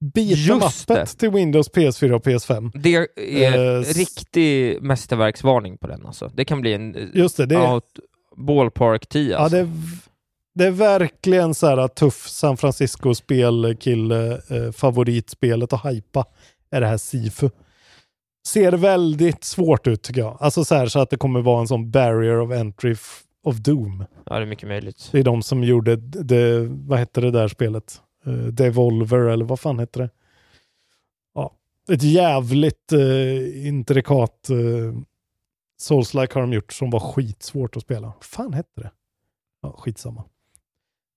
[0.01, 0.95] Beat'em Just det.
[0.95, 2.71] upet till Windows, PS4 och PS5.
[2.75, 3.09] Det är
[3.77, 6.31] Eh, s- riktig mästerverksvarning på den alltså.
[6.35, 7.81] Det kan bli en eh, Just det, det är,
[8.37, 9.57] ballpark 10 ja, alltså.
[9.57, 9.97] det, är, v-
[10.55, 16.25] det är verkligen så här tuff San Francisco-spelkille, eh, favoritspelet att hypa
[16.71, 17.51] är det här Sifu.
[18.47, 20.37] Ser väldigt svårt ut tycker jag.
[20.41, 22.97] Alltså så här så att det kommer vara en sån barrier of entry
[23.43, 24.05] of Doom.
[24.27, 25.09] Ja, det är mycket möjligt.
[25.13, 28.01] Det är de som gjorde det, vad hette det där spelet?
[28.27, 30.11] Uh, Devolver eller vad fan hette det?
[31.35, 31.55] Ja,
[31.91, 34.95] ett jävligt uh, intrikat uh,
[35.81, 38.07] Souls-like har de gjort som var skitsvårt att spela.
[38.07, 38.91] Vad fan hette det?
[39.63, 40.25] Ja, skitsamma.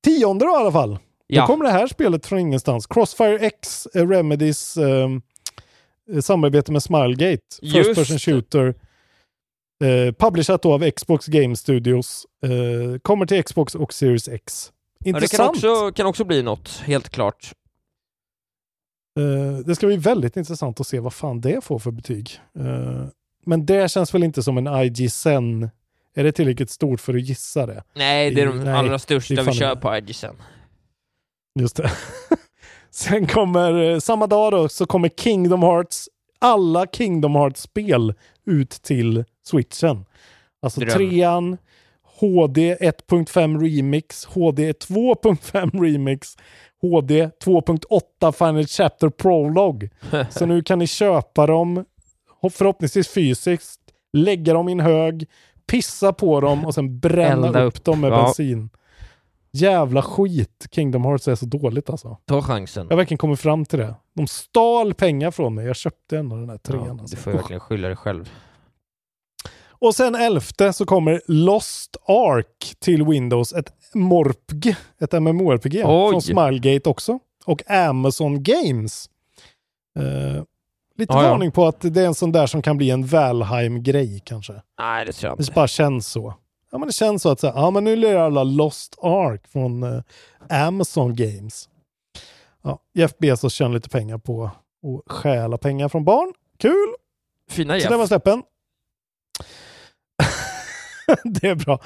[0.04, 1.00] Tionde då i alla fall.
[1.28, 1.42] Ja.
[1.42, 2.88] Då kommer det här spelet från ingenstans.
[2.88, 5.22] Crossfire X, eh, ehm, eh,
[6.22, 7.44] samarbete med Smilegate.
[7.62, 8.74] First person shooter.
[9.84, 12.26] Eh, publishat då av Xbox Game Studios.
[12.44, 14.72] Eh, kommer till Xbox och Series X.
[15.00, 15.50] Ja, det kan Intressant.
[15.50, 17.52] också, kan också bli något, helt klart.
[19.20, 22.40] Eh, det ska bli väldigt intressant att se vad fan det får för betyg.
[22.60, 23.06] Eh,
[23.46, 25.70] men det känns väl inte som en IG Sen.
[26.16, 27.84] Är det tillräckligt stort för att gissa det?
[27.96, 30.36] Nej, det är de Nej, allra största vi kör på IG sen.
[31.60, 31.92] Just det.
[32.92, 36.10] Sen kommer, eh, samma dag då, så kommer Kingdom Hearts,
[36.40, 38.14] alla Kingdom Hearts-spel
[38.46, 40.06] ut till switchen.
[40.62, 40.90] Alltså Dröm.
[40.98, 41.58] trean,
[42.20, 46.38] HD 1.5 Remix, HD 2.5 Remix,
[46.82, 49.90] HD 2.8 Final Chapter Prologue.
[50.30, 51.86] Så nu kan ni köpa dem,
[52.54, 53.80] förhoppningsvis fysiskt,
[54.14, 55.26] lägga dem i en hög,
[55.68, 57.84] pissa på dem och sen bränna upp, upp.
[57.84, 58.24] dem med Ja.
[58.24, 58.70] bensin.
[59.52, 62.18] Jävla skit Kingdom Hearts är så dåligt alltså.
[62.26, 62.84] Ta chansen.
[62.90, 63.96] Jag har verkligen kommit fram till det.
[64.16, 65.66] De stal pengar från mig.
[65.66, 66.86] Jag köpte ändå den här trean.
[66.86, 67.16] Ja, alltså.
[67.16, 68.30] du får verkligen skylla dig själv.
[69.82, 73.54] Och sen elfte så kommer Lost Ark till Windows.
[73.54, 76.12] Ett MORPG, ett MMORPG Oj.
[76.12, 77.20] från Smilegate också.
[77.46, 79.10] Och Amazon Games.
[80.00, 80.44] Eh,
[80.98, 81.30] lite Ja, ja.
[81.30, 84.54] varning på att det är en sån där som kan bli en Valheim-grej kanske.
[84.80, 85.54] Nej, det tror jag Det inte.
[85.54, 86.34] bara känns så.
[86.72, 89.48] Ja men det känns så att så här, ja men nu lirar alla Lost Ark
[89.48, 90.02] från eh,
[90.68, 91.70] Amazon Games.
[92.64, 96.34] Ja, Jeff Bezos tjänar lite pengar på att stjäla pengar från barn.
[96.58, 96.94] Kul!
[97.50, 98.08] Fina Så det var Jeff.
[98.08, 98.44] släppen.
[101.24, 101.80] det är bra.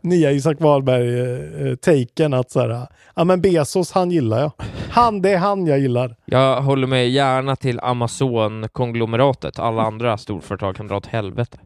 [0.00, 4.52] Nya Isak Wahlberg-taken att så här, ja men Bezos han gillar jag.
[4.90, 6.16] Han, det är han jag gillar.
[6.24, 9.58] Jag håller mig gärna till Amazon-konglomeratet.
[9.58, 11.58] Alla andra storföretag kan dra åt helvete.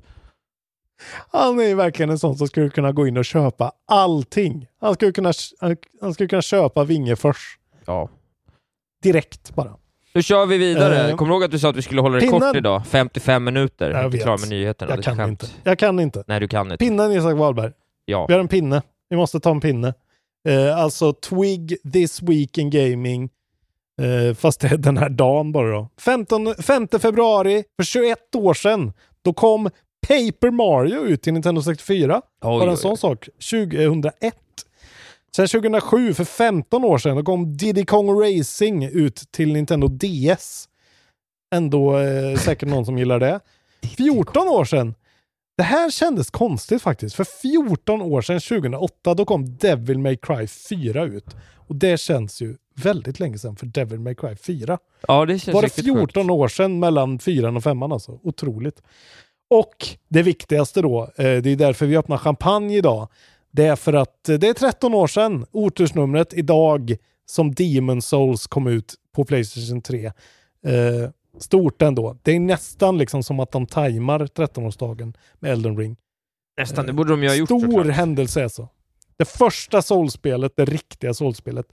[1.30, 4.66] Han är verkligen en sån som skulle kunna gå in och köpa allting.
[4.80, 8.08] Han skulle kunna, han, han skulle kunna köpa Vingefors Ja.
[9.02, 9.74] direkt bara.
[10.14, 11.08] Nu kör vi vidare.
[11.10, 12.86] Eh, Kommer du ihåg att du sa att vi skulle hålla det pinnen- kort idag?
[12.86, 13.90] 55 minuter.
[13.90, 14.22] Jag vet.
[14.22, 14.94] klar med nyheterna.
[14.94, 15.42] Jag kan skämt.
[15.42, 15.54] inte.
[15.62, 16.24] Jag kan inte.
[16.26, 16.76] Nej, du kan inte.
[16.84, 17.72] Pinnen Isak Wahlberg.
[18.04, 18.26] Ja.
[18.26, 18.82] Vi har en pinne.
[19.10, 19.94] Vi måste ta en pinne.
[20.48, 23.30] Eh, alltså Twig This Week in Gaming.
[24.00, 25.88] Eh, fast det är den här dagen bara då.
[26.00, 28.92] 15, 5 februari för 21 år sedan.
[29.22, 29.70] Då kom
[30.08, 32.22] Paper Mario ut till Nintendo 64.
[32.42, 33.28] Oj, Bara en sån sak.
[33.50, 34.34] 2001.
[35.36, 40.68] Sen 2007, för 15 år sedan, då kom Diddy Kong Racing ut till Nintendo DS.
[41.54, 43.40] Ändå eh, säkert någon som gillar det.
[43.96, 44.94] 14 år sedan.
[45.56, 47.14] Det här kändes konstigt faktiskt.
[47.16, 51.36] För 14 år sedan, 2008, då kom Devil May Cry 4 ut.
[51.54, 54.78] Och det känns ju väldigt länge sedan för Devil May Cry 4.
[55.08, 56.30] Ja, det känns Var det riktigt 14 sjukt.
[56.30, 58.18] år sedan mellan 4 och 5 alltså?
[58.22, 58.82] Otroligt.
[59.50, 63.08] Och det viktigaste då, eh, det är därför vi öppnar champagne idag.
[63.50, 66.96] Det är för att eh, det är 13 år sedan, otursnumret idag,
[67.26, 70.06] som Demon Souls kom ut på Playstation 3.
[70.06, 70.12] Eh,
[71.38, 72.16] stort ändå.
[72.22, 75.96] Det är nästan liksom som att de tajmar 13-årsdagen med Elden Ring.
[76.58, 77.86] Nästan, det borde de ju ha gjort Stor såklart.
[77.86, 78.68] händelse alltså.
[79.16, 81.66] Det första Soulspelet, det riktiga Soulspelet.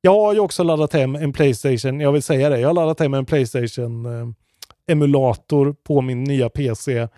[0.00, 3.00] Jag har ju också laddat hem en Playstation, jag vill säga det, jag har laddat
[3.00, 4.34] hem en Playstation
[4.90, 7.08] emulator på min nya PC.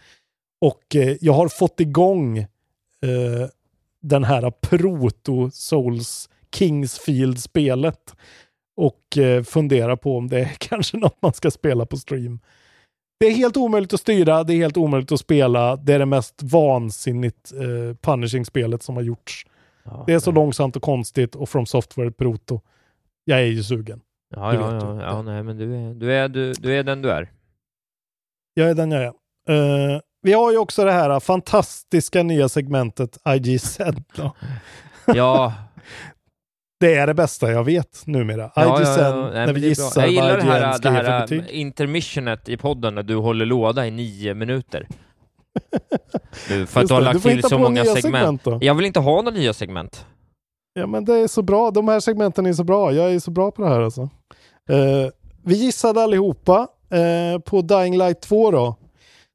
[0.60, 3.48] Och eh, jag har fått igång eh,
[4.00, 8.14] den här Proto Souls Kingsfield-spelet.
[8.76, 12.40] Och eh, funderar på om det är kanske något man ska spela på stream.
[13.20, 15.76] Det är helt omöjligt att styra, det är helt omöjligt att spela.
[15.76, 19.46] Det är det mest vansinnigt eh, punishing-spelet som har gjorts.
[19.84, 20.34] Ja, Det är så nej.
[20.42, 22.60] långsamt och konstigt och From Software Proto.
[23.24, 24.00] Jag är ju sugen.
[24.36, 27.10] Ja, ja, ja, ja, nej, men du är, du, är, du, du är den du
[27.10, 27.30] är.
[28.54, 29.12] Jag är den jag är.
[29.94, 33.80] Eh, vi har ju också det här fantastiska nya segmentet IGZ.
[35.06, 35.52] Ja,
[36.80, 38.50] Det är det bästa jag vet numera.
[38.56, 39.30] ja, IGZ, ja, ja.
[39.32, 43.02] Nej, när vi gissar Jag gillar det här, det här um, intermissionet i podden när
[43.02, 44.86] du håller låda i nio minuter.
[46.48, 48.42] Du, för att du har lagt du till så många segment.
[48.42, 48.62] segment.
[48.64, 50.06] Jag vill inte ha några nya segment.
[50.74, 51.70] Ja men det är så bra.
[51.70, 52.92] De här segmenten är så bra.
[52.92, 54.02] Jag är så bra på det här alltså.
[54.70, 55.10] Eh,
[55.44, 58.76] vi gissade allihopa eh, på Dying Light 2 då.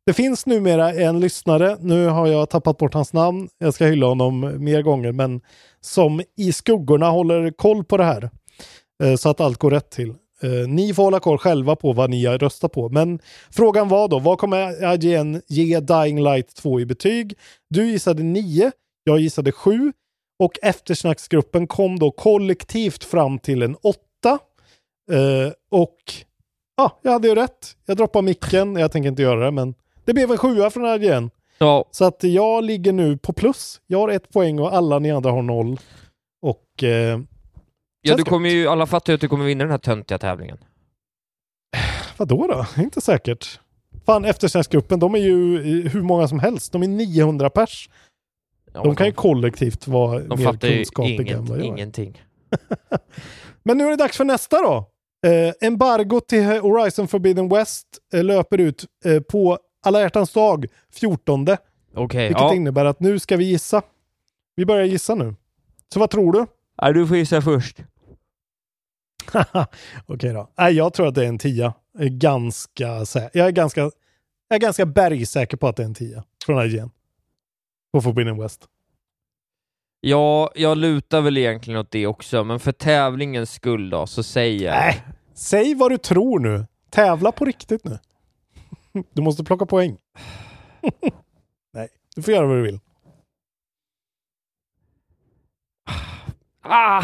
[0.06, 4.06] Det finns numera en lyssnare, nu har jag tappat bort hans namn, jag ska hylla
[4.06, 5.41] honom mer gånger, men
[5.82, 8.30] som i skuggorna håller koll på det här.
[9.04, 10.10] Eh, så att allt går rätt till.
[10.41, 12.89] Eh, ni får hålla koll själva på vad ni har röstat på.
[12.89, 13.20] Men
[13.52, 17.38] frågan var då, vad kommer IGN ge Dying Light 2 i betyg?
[17.70, 18.72] Du gissade 9,
[19.04, 19.93] jag gissade 7
[20.39, 24.00] och eftersnacksgruppen kom då kollektivt fram till en 8.
[25.12, 25.97] Eh, och
[26.80, 27.76] ja, jag hade ju rätt.
[27.86, 29.74] Jag droppar micken, jag tänker inte göra det, men
[30.06, 31.30] det blev en sjua från IGN.
[31.58, 33.82] Ja, Så att jag ligger nu på plus.
[33.88, 35.80] Jag har ett poäng och alla ni andra har noll.
[36.42, 37.20] Och eh,
[38.02, 40.58] ja du kommer ju, alla fattar ju att du kommer vinna den här töntiga tävlingen.
[42.18, 42.82] vadå då?
[42.82, 43.60] Inte säkert.
[44.06, 45.56] Fan, eftersnacksgruppen, de är ju
[45.86, 46.72] eh, hur många som helst.
[46.72, 47.90] De är 900 pers.
[48.74, 51.70] Ja, de kan ju kollektivt vara de mer fattar ju kunskapiga än vad jag är.
[51.70, 52.22] ingenting.
[53.64, 54.90] Men nu är det dags för nästa då.
[55.28, 61.48] Eh, embargot till Horizon Forbidden West eh, löper ut eh, på alla hjärtans dag 14.
[61.96, 62.54] Okej, Vilket ja.
[62.56, 63.82] innebär att nu ska vi gissa.
[64.56, 65.36] Vi börjar gissa nu.
[65.94, 66.46] Så vad tror du?
[66.78, 66.92] ja.
[66.92, 67.78] Du får gissa först.
[70.06, 70.50] Okej då.
[70.58, 71.74] Nej, jag tror att det är en tia.
[71.94, 75.86] Jag är ganska, sä- jag är ganska, jag är ganska bergsäker på att det är
[75.86, 76.90] en tia från IGN.
[77.94, 78.66] På Forbidden West.
[80.02, 84.66] Ja, jag lutar väl egentligen åt det också, men för tävlingens skull då, så säger
[84.66, 84.76] jag...
[84.76, 86.66] Nej, säg vad du tror nu.
[86.89, 88.00] Tävla på riktigt nu.
[89.14, 89.97] Du måste plocka poäng.
[91.74, 92.80] Nej, du får göra vad du vill.
[96.62, 97.04] Ah!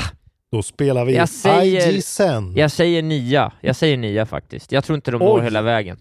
[0.51, 2.53] Då spelar vi Jag säger- IG sen.
[2.55, 3.53] Jag säger nia.
[3.61, 4.71] Jag säger nia faktiskt.
[4.71, 5.43] Jag tror inte de når Oj.
[5.43, 5.99] hela vägen.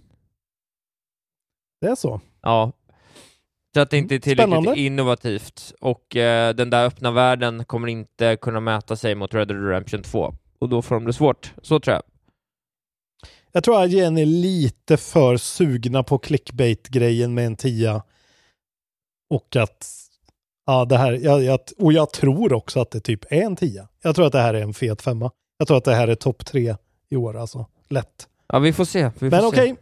[1.80, 2.20] Det är så.
[2.42, 2.72] Ja.
[3.74, 4.80] Så att det inte är tillräckligt Spännande.
[4.80, 9.66] innovativt och eh, den där öppna världen kommer inte kunna mäta sig mot Red Dead
[9.68, 11.52] Redemption 2 och då får de det svårt.
[11.62, 12.02] Så tror jag.
[13.52, 18.02] Jag tror IGN är lite för sugna på clickbait-grejen med en tia.
[19.30, 19.86] Och att,
[20.66, 23.88] ja det här, jag, jag, och jag tror också att det typ är en tia.
[24.02, 25.30] Jag tror att det här är en fet femma.
[25.58, 26.76] Jag tror att det här är topp tre
[27.08, 27.66] i år alltså.
[27.88, 28.28] Lätt.
[28.46, 29.10] Ja, vi får se.
[29.18, 29.76] Vi får Men okej,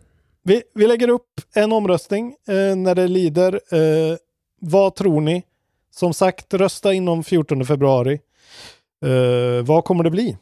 [0.45, 3.55] vi, vi lägger upp en omröstning eh, när det lider.
[3.55, 4.17] Eh,
[4.61, 5.43] vad tror ni?
[5.91, 8.21] Som sagt, rösta inom 14 februari.
[9.05, 10.37] Eh, vad kommer det bli?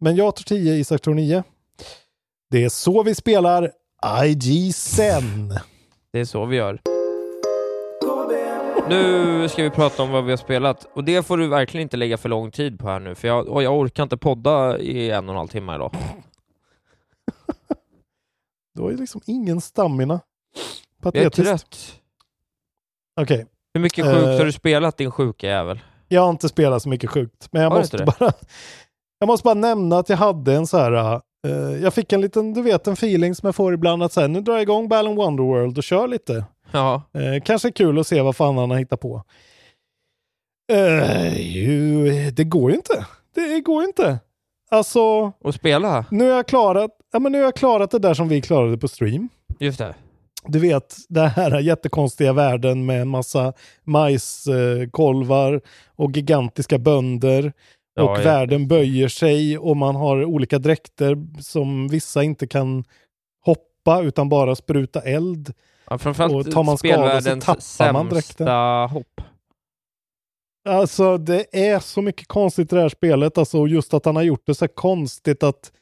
[0.00, 1.42] Men jag tror 10, Isak tror 9.
[2.50, 3.70] Det är så vi spelar
[4.24, 5.54] IG Sen.
[6.12, 6.80] Det är så vi gör.
[8.88, 11.96] Nu ska vi prata om vad vi har spelat och det får du verkligen inte
[11.96, 15.28] lägga för lång tid på här nu för jag, jag orkar inte podda i en
[15.28, 15.94] och en halv timme idag.
[18.74, 20.20] Du har ju liksom ingen stamina.
[21.02, 21.48] Jag är Patetiskt.
[21.48, 22.00] trött.
[23.20, 24.36] Okej, Hur mycket sjukt Eh.
[24.38, 25.80] har du spelat din sjuka jävel?
[26.08, 27.48] jag har inte spelat så mycket sjukt.
[27.52, 28.32] Men jag Har måste bara...
[29.18, 31.20] Jag måste bara nämna att jag hade en så här...
[31.46, 31.52] eh,
[31.82, 34.40] jag fick en liten, du vet, en feeling som jag får ibland att säga nu
[34.40, 36.44] drar jag igång Balan Wonderworld och kör lite.
[36.70, 39.22] Ja, Eh, kanske kul att se vad fan han har hittat på.
[41.36, 43.06] Ju, det går ju inte.
[43.34, 44.18] Det går ju inte.
[44.70, 46.04] Alltså, och spela.
[46.10, 48.78] nu har jag klarat, ja, men nu har jag klarat det där som vi klarade
[48.78, 49.28] på stream.
[49.58, 49.94] Just det.
[50.46, 53.52] Du vet, det här jättekonstiga världen med en massa
[53.84, 55.60] majskolvar
[55.96, 57.52] och gigantiska bönder.
[57.94, 58.22] Ja, och ja.
[58.22, 62.84] världen böjer sig och man har olika dräkter som vissa inte kan
[63.44, 65.52] hoppa utan bara spruta eld.
[65.90, 68.46] Ja, Och tar man skada så tappar man dräkten.
[68.90, 69.20] hopp.
[70.68, 73.38] Alltså det är så mycket konstigt i det här spelet.
[73.38, 75.72] Alltså, just att han har gjort det så konstigt att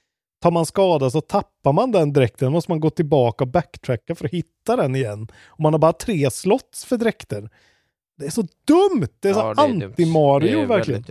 [0.43, 2.47] tar man skada så tappar man den dräkten.
[2.47, 5.28] Då måste man gå tillbaka och backtracka för att hitta den igen.
[5.47, 7.51] Och man har bara tre slots för dräkter.
[8.18, 9.09] Det är så dumt!
[9.20, 9.78] Det är Ja, så det.
[9.78, 11.05] Det anti-Mario verkligen.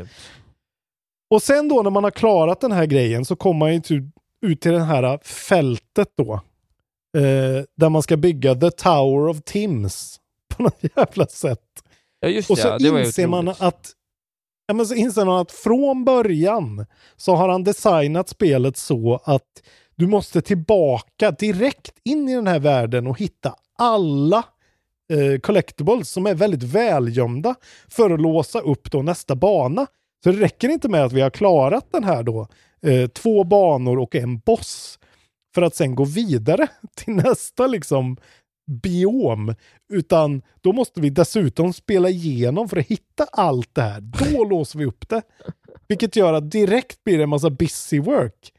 [1.29, 4.03] Och sen då när man har klarat den här grejen så kommer man ju typ
[4.45, 6.33] ut till det här fältet då.
[7.17, 10.19] Eh, där man ska bygga The Tower of Tims.
[10.55, 11.59] På något jävla sätt.
[12.19, 12.61] Ja, just Och det.
[12.61, 13.91] så det ju inser man att
[14.67, 16.85] ja, men så inser man att från början
[17.15, 19.61] så har han designat spelet så att
[19.95, 24.43] du måste tillbaka direkt in i den här världen och hitta alla
[25.13, 27.55] eh, collectibles som är väldigt välgömda
[27.87, 29.87] för att låsa upp då nästa bana.
[30.23, 32.47] Så det räcker inte med att vi har klarat den här då,
[32.85, 34.99] eh, två banor och en boss
[35.55, 38.17] för att sen gå vidare till nästa liksom
[38.67, 39.55] biom.
[39.93, 44.01] Utan då måste vi dessutom spela igenom för att hitta allt det här.
[44.01, 45.21] Då låser vi upp det.
[45.87, 48.53] Vilket gör att direkt blir det en massa busy work.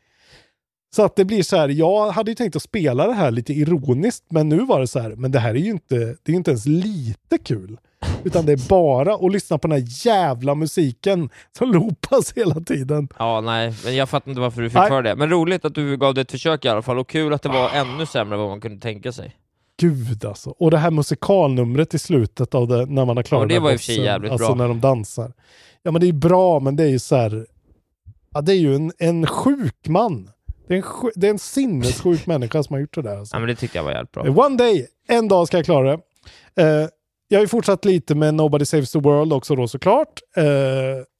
[0.94, 3.52] Så att det blir så här, jag hade ju tänkt att spela det här lite
[3.52, 6.36] ironiskt, men nu var det så här, men det här är ju inte, det är
[6.36, 7.78] inte ens lite kul.
[8.24, 13.08] Utan det är bara att lyssna på den här jävla musiken som loopas hela tiden.
[13.18, 14.88] Ja, nej, men jag fattar inte varför du fick Nej.
[14.88, 15.16] för det.
[15.16, 17.48] Men roligt att du gav det ett försök i alla fall, och kul att det
[17.48, 19.36] var ännu sämre än vad man kunde tänka sig.
[19.82, 20.50] Gud alltså.
[20.50, 23.70] Och det här musikalnumret i slutet av det, när man har klarat Ja, det var
[23.70, 24.54] i och bossen, jävligt alltså bra.
[24.54, 25.32] när de dansar.
[25.82, 27.46] Ja men det är bra, men det är ju så här,
[28.34, 30.30] ja det är ju en, en sjuk man.
[30.68, 33.16] Det är en, det är en sinnessjuk människa som har gjort det där.
[33.16, 33.36] Alltså.
[33.36, 34.46] Ja, men det tyckte jag var jävligt bra.
[34.46, 36.02] One day, en dag ska jag klara det.
[36.62, 36.88] Eh,
[37.32, 40.20] jag har ju fortsatt lite med Nobody Saves the World också då såklart.
[40.36, 40.44] Eh,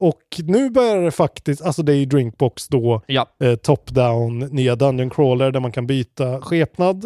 [0.01, 3.27] och nu börjar det faktiskt, alltså det är ju Drinkbox då, Ja.
[3.43, 7.05] eh, top-down, nya Dungeon Crawler där man kan byta skepnad.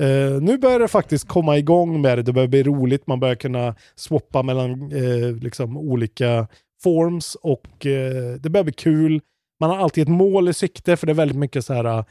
[0.00, 3.34] Eh, nu börjar det faktiskt komma igång med det, det börjar bli roligt, man börjar
[3.34, 6.48] kunna swappa mellan eh, liksom olika
[6.82, 9.20] forms och eh, det börjar bli kul.
[9.60, 12.04] Man har alltid ett mål i sikte för det är väldigt mycket så här uh,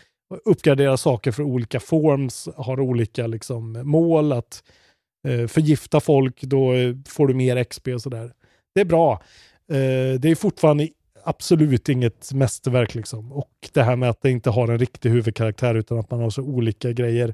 [0.46, 4.85] uppgradera saker för olika forms, har olika liksom mål att eh,
[5.48, 8.34] förgifta folk, då eh, får du mer XP och sådär.
[8.76, 9.12] Det är bra.
[9.72, 10.90] Eh, det är fortfarande
[11.24, 13.32] absolut inget mästerverk liksom.
[13.32, 16.30] Och det här med att det inte har en riktig huvudkaraktär utan att man har
[16.30, 17.34] så olika grejer.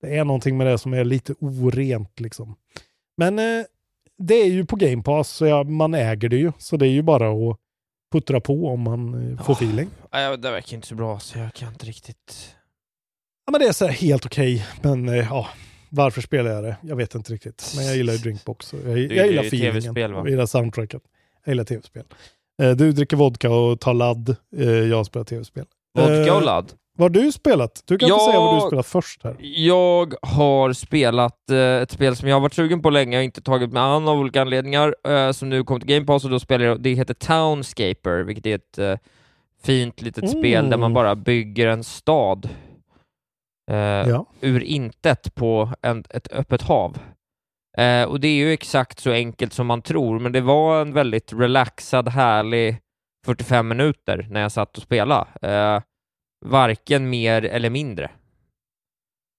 [0.00, 2.56] Det är någonting med det som är lite orent liksom.
[3.16, 3.64] Men eh,
[4.18, 6.52] det är ju på Game Pass, så ja, man äger det ju.
[6.58, 7.56] Så det är ju bara att
[8.12, 9.56] puttra på om man eh, får Ja.
[9.56, 9.88] feeling.
[10.12, 12.54] Nej, det verkar inte så bra, så jag kan inte riktigt...
[13.46, 15.46] Ja, men det är så här helt okej, men eh, ja,
[15.96, 16.76] varför spelar jag det?
[16.82, 17.72] Jag vet inte riktigt.
[17.76, 18.74] Men jag gillar ju Drinkbox.
[18.86, 19.94] Jag, gillar jag gillar feelingen.
[19.96, 21.02] Jag gillar soundtracket.
[21.44, 22.04] Jag gillar tv-spel.
[22.62, 24.36] Eh, du dricker vodka och tar ladd.
[24.56, 25.64] Eh, jag spelar tv-spel.
[25.98, 26.72] Vodka och Eh, ladd?
[26.98, 27.82] Vad har du spelat?
[27.84, 29.36] Du kan Jag- få säga vad du spelat först här.
[29.40, 33.40] Jag har spelat eh, ett spel som jag har varit sugen på länge och inte
[33.42, 36.40] tagit mig an av olika anledningar, eh, som nu kom till Game Pass och då
[36.40, 38.94] spelar jag, det heter Townscaper, vilket är ett eh,
[39.62, 40.38] fint litet Mm.
[40.38, 42.48] spel där man bara bygger en stad
[43.70, 43.76] eh,
[44.08, 44.26] Ja.
[44.40, 46.98] ur intet på en, ett öppet hav.
[47.78, 50.92] Eh, och det är ju exakt så enkelt som man tror, men det var en
[50.92, 52.76] väldigt relaxad, härlig
[53.26, 55.26] 45 minuter när jag satt och spelade.
[55.42, 55.82] Eh,
[56.46, 58.10] varken mer eller mindre.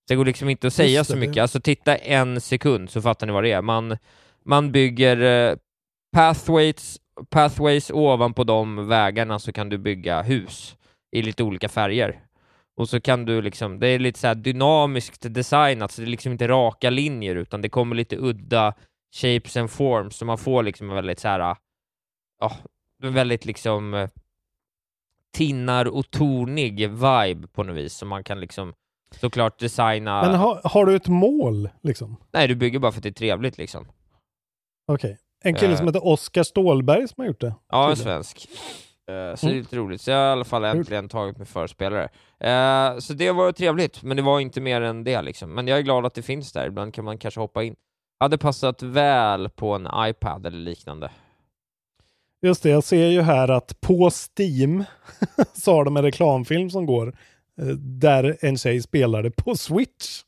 [0.07, 1.41] Det går liksom inte att säga Just så det- mycket.
[1.41, 3.61] Alltså titta en sekund så fattar ni vad det är.
[3.61, 3.97] Man,
[4.45, 5.21] man bygger
[5.51, 5.57] eh,
[6.15, 6.97] pathways,
[7.29, 10.77] pathways ovanpå de vägarna så kan du bygga hus
[11.15, 12.19] i lite olika färger.
[12.77, 16.09] Och så kan du liksom, det är lite så här dynamiskt designat, så det är
[16.09, 18.73] liksom inte raka linjer utan det kommer lite udda
[19.15, 21.55] shapes and forms, så man får liksom en väldigt så här,
[22.39, 22.51] ja,
[23.03, 24.09] en väldigt liksom eh,
[25.33, 28.73] tinnar och tornig vibe på något vis, som man kan liksom
[29.11, 30.21] såklart designa.
[30.21, 32.17] Men har, har du ett mål liksom?
[32.31, 33.87] Nej, du bygger bara för att det är trevligt liksom.
[34.87, 35.17] Okej.
[35.43, 35.77] En kille Eh.
[35.77, 37.55] som heter Oskar Stålberg som har gjort det.
[37.69, 38.47] Ja, en svensk.
[39.07, 39.57] Eh, Så det är Mm.
[39.61, 40.01] lite roligt.
[40.01, 42.03] Så jag har i alla fall äntligen tagit mig för spelare.
[42.39, 45.53] Eh, Så det var trevligt, men det var inte mer än det liksom.
[45.53, 47.75] Men jag är glad att det finns där, ibland kan man kanske hoppa in.
[48.19, 51.11] Hade passat väl på en iPad eller liknande.
[52.41, 54.83] Just det, jag ser ju här att på Steam
[55.53, 57.07] så har de en reklamfilm som går
[57.61, 60.23] eh, där en tjej spelar det på Switch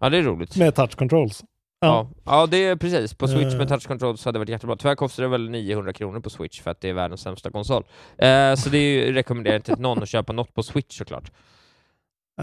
[0.00, 0.56] Ja, det är roligt.
[0.56, 1.44] med touch controls.
[1.86, 3.14] Ja, ja det är precis.
[3.14, 3.58] På Switch Eh.
[3.58, 4.76] med touch controls hade det varit jättebra.
[4.76, 7.84] Tyvärr kostar det väl 900 kronor på Switch för att det är världens sämsta konsol.
[8.18, 11.32] Eh, så det är rekommenderar inte någon att köpa något på Switch såklart.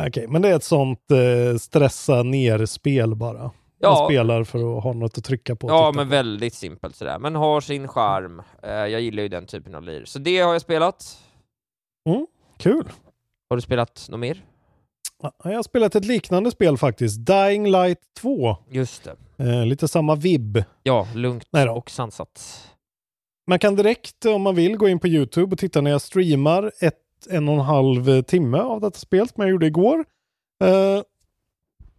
[0.08, 3.42] Okej, men det är ett sånt eh, stressa ner-spel bara.
[3.42, 4.06] Man Ja.
[4.10, 5.70] spelar för att ha något att trycka på.
[5.70, 6.12] Ja, men på.
[6.12, 7.20] väldigt simpelt sådär.
[7.20, 8.42] Men har sin charm.
[8.64, 10.06] Eh, jag gillar ju den typen av lir.
[10.06, 11.18] Så det har jag spelat.
[12.10, 12.28] Mm,
[12.58, 12.90] kul.
[13.50, 14.44] Har du spelat något mer?
[15.24, 17.26] Ja, Jag har spelat ett liknande spel faktiskt.
[17.26, 18.58] Dying Light 2.
[18.70, 19.16] Just det.
[19.40, 20.64] Eh, lite samma vibb.
[20.84, 22.66] Ja, lugnt Nej och sansat.
[23.48, 26.72] Man kan direkt om man vill gå in på YouTube och titta när jag streamar
[26.82, 26.96] ett,
[27.30, 30.06] en och en halv timme av detta spel som jag gjorde igår.
[30.64, 31.02] Eh,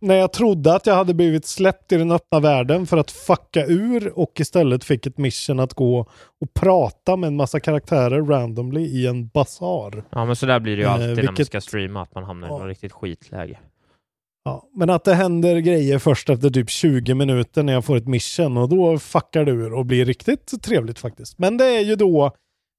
[0.02, 3.66] när jag trodde att jag hade blivit släppt i den öppna världen för att fucka
[3.66, 6.00] ur och istället fick ett mission att gå
[6.40, 10.04] och prata med en massa karaktärer randomly i en basar.
[10.10, 12.14] Ja, men så där blir det ju Eh, alltid när man vilket- ska streama, att
[12.14, 12.58] man hamnar i Ja.
[12.58, 13.58] något riktigt skitläge.
[14.44, 18.08] Ja, men att det händer grejer först efter typ 20 minuter när jag får ett
[18.08, 21.38] mission och då fuckar det ur och blir riktigt trevligt faktiskt.
[21.38, 22.24] Men det är ju då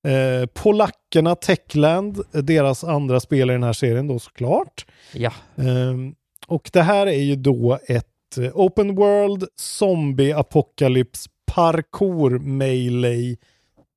[0.08, 4.86] eh, polackerna Techland, deras andra spel i den här serien då såklart.
[5.14, 5.34] Ja.
[5.56, 6.16] Ehm,
[6.48, 13.36] och det här är ju då ett eh, open world zombie apocalypse parkour melee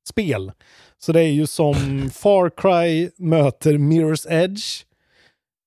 [0.09, 0.53] spel.
[0.99, 1.75] Så det är ju som
[2.15, 4.85] Far Cry möter Mirror's Edge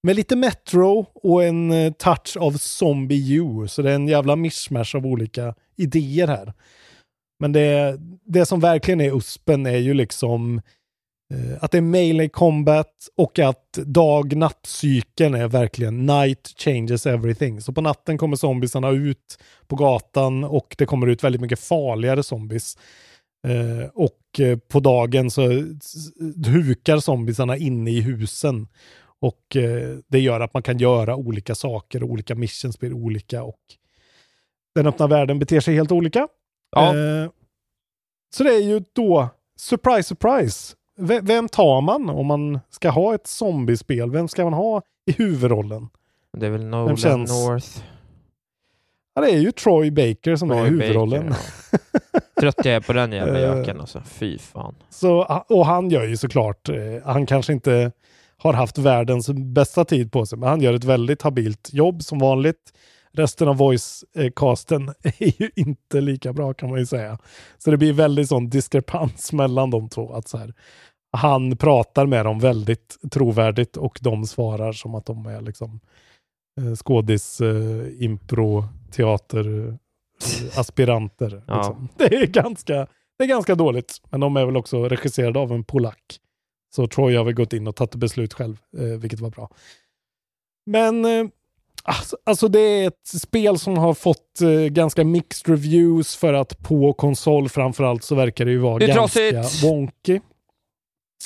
[0.07, 3.67] med lite Metro och en eh, touch av Zombie U.
[3.67, 6.53] Så det är en jävla mishmash av olika idéer här.
[7.39, 10.61] Men det, det som verkligen är uspen är ju liksom
[11.33, 17.61] eh, att det är melee combat och att dag-natt-cykeln är verkligen night changes everything.
[17.61, 22.23] Så på natten kommer zombiesarna ut på gatan och det kommer ut väldigt mycket farligare
[22.23, 22.77] zombies.
[23.47, 25.41] Eh, och eh, på dagen så
[26.45, 28.67] hukar zombiesarna inne i husen.
[29.21, 33.59] Och eh, det gör att man kan göra olika saker, olika missions blir olika och
[34.75, 36.27] den öppna världen beter sig helt olika.
[36.71, 36.95] Ja.
[36.97, 37.29] Eh,
[38.35, 40.75] så det är ju då, surprise, surprise.
[40.99, 44.11] V- vem tar man om man ska ha ett zombiespel?
[44.11, 45.89] Vem ska man ha i huvudrollen?
[46.37, 47.67] Det är väl Nolan känns- North.
[49.15, 51.29] Ja, det är ju Troy Baker som är Troy huvudrollen.
[51.29, 51.41] Baker,
[51.71, 52.19] ja.
[52.41, 54.01] Trött jag är på den jävla göken alltså.
[54.05, 54.75] Fy fan.
[54.89, 57.91] Så, och han gör ju såklart, eh, han kanske inte
[58.37, 62.19] har haft världens bästa tid på sig, men han gör ett väldigt habilt jobb som
[62.19, 62.73] vanligt.
[63.13, 67.17] Resten av voice-casten är ju inte lika bra kan man ju säga.
[67.57, 70.13] Så det blir väldigt sån diskrepans mellan de två.
[70.13, 70.53] Att så här,
[71.11, 75.79] han pratar med dem väldigt trovärdigt och de svarar som att de är liksom
[76.61, 81.43] eh, skådis, eh, impro teateraspiranter.
[81.47, 81.57] Ja.
[81.57, 81.89] Liksom.
[81.97, 85.63] Det, är ganska, det är ganska dåligt, men de är väl också regisserade av en
[85.63, 86.19] polack.
[86.77, 89.49] Så Troy har väl gått in och tagit beslut själv, eh, vilket var bra.
[90.65, 91.25] Men eh,
[91.83, 96.59] alltså, alltså det är ett spel som har fått eh, ganska mixed reviews för att
[96.59, 99.63] på konsol framförallt så verkar det ju vara Det ganska trasigt.
[99.63, 100.19] wonky.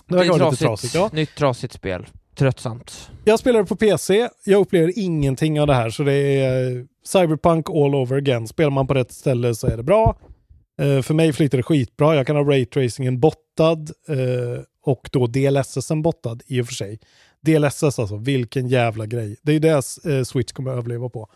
[0.08, 0.62] Det Det är trasigt.
[0.62, 1.10] trasigt, ja.
[1.14, 2.06] Nytt trasigt spel.
[2.36, 3.10] Tröttsamt.
[3.26, 7.70] Jag spelar på PC, jag upplever ingenting av det här så det är eh, Cyberpunk
[7.70, 8.48] all over again.
[8.48, 10.18] Spelar man på rätt ställe så är det bra.
[10.82, 12.16] Eh, för mig flyter det skitbra.
[12.16, 13.92] Jag kan ha raytracingen bottad
[14.84, 17.00] och då DLSSen bottad i och för sig.
[17.42, 19.38] DLSS alltså, vilken jävla grej.
[19.42, 19.70] Det är ju det
[20.06, 21.30] eh, Switch kommer att överleva på.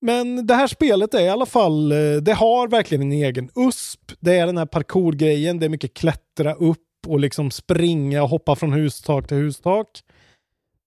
[0.00, 4.00] Men det här spelet är i alla fall, eh, det har verkligen en egen USP.
[4.20, 8.56] Det är den här parkourgrejen, det är mycket klättra upp och liksom springa och hoppa
[8.56, 9.88] från hustak till hustak.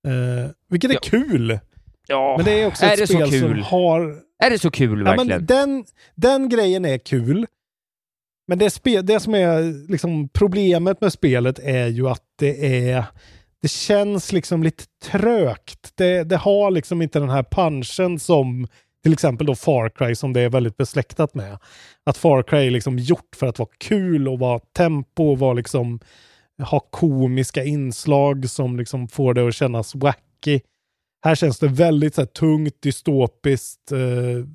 [0.07, 1.59] Eh, vilket är kul.
[2.07, 4.19] Ja, Men det är också är ett spel som har...
[4.43, 5.27] Är det så kul Ja, verkligen?
[5.27, 5.85] men den,
[6.15, 7.47] den grejen är kul.
[8.47, 13.05] Men det, spe, det som är liksom problemet med spelet är ju att det är...
[13.61, 15.91] Det känns liksom lite trögt.
[15.95, 18.67] Det, det har liksom inte den här punchen som
[19.03, 21.57] till exempel då Far Cry som det är väldigt besläktat med.
[22.03, 25.53] Att Far Cry är liksom gjort för att vara kul och vara tempo och vara
[25.53, 25.99] liksom
[26.61, 30.59] ha komiska inslag som liksom får det att kännas wacky.
[31.25, 34.45] Här känns det väldigt så här, tungt, dystopiskt, eh,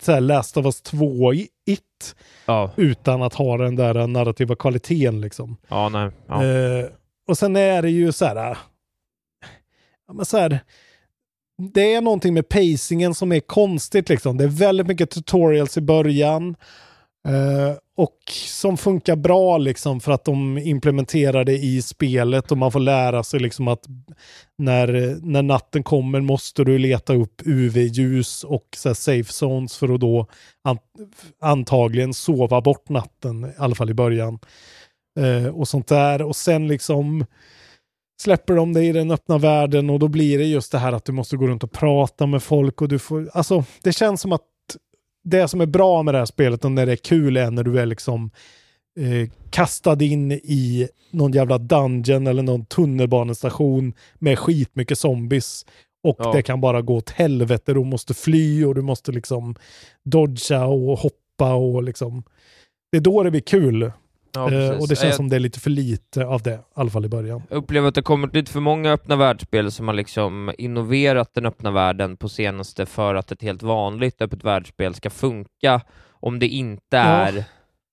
[0.00, 2.16] så här Last of Us 2 i it.
[2.46, 2.70] Ja.
[2.76, 5.56] Utan att ha den där narrativa kvaliteten liksom.
[5.68, 6.10] Ja, nej.
[6.26, 6.44] Ja.
[6.44, 6.86] Eh,
[7.28, 8.58] och sen är det ju så här,
[10.06, 10.60] ja, men så här,
[11.72, 14.36] det är någonting med pacingen som är konstigt liksom.
[14.36, 16.56] Det är väldigt mycket tutorials i början.
[17.26, 22.72] Eh, och som funkar bra liksom för att de implementerar det i spelet och man
[22.72, 23.86] får lära sig liksom att
[24.58, 29.94] när, när natten kommer måste du leta upp UV-ljus och så här, safe zones för
[29.94, 30.26] att då
[30.64, 30.78] an,
[31.40, 34.38] antagligen sova bort natten, i alla fall i början.
[35.20, 36.22] Eh, och sånt där.
[36.22, 37.26] Och sen liksom
[38.22, 41.04] släpper de dig i den öppna världen och då blir det just det här att
[41.04, 44.32] du måste gå runt och prata med folk och du får, alltså det känns som
[44.32, 44.42] att
[45.26, 47.62] det som är bra med det här spelet och när det är kul är när
[47.64, 48.30] du är liksom
[48.98, 55.66] eh, kastad in i någon jävla dungeon eller någon tunnelbanestation med skitmycket zombies.
[56.02, 56.32] Och Ja.
[56.32, 57.72] det kan bara gå åt helvete.
[57.74, 59.54] Du måste fly och du måste liksom
[60.04, 62.22] dodga och hoppa och liksom.
[62.90, 63.92] Det är då det blir kul.
[64.34, 66.58] Ja, eh, och det känns Jag- som det är lite för lite av det, i
[66.74, 67.42] alla fall i början.
[67.50, 71.46] Jag upplever att det kommit lite för många öppna världsspel som har liksom innoverat den
[71.46, 76.48] öppna världen på senaste för att ett helt vanligt öppet världsspel ska funka om det
[76.48, 77.02] inte Ja.
[77.02, 77.44] är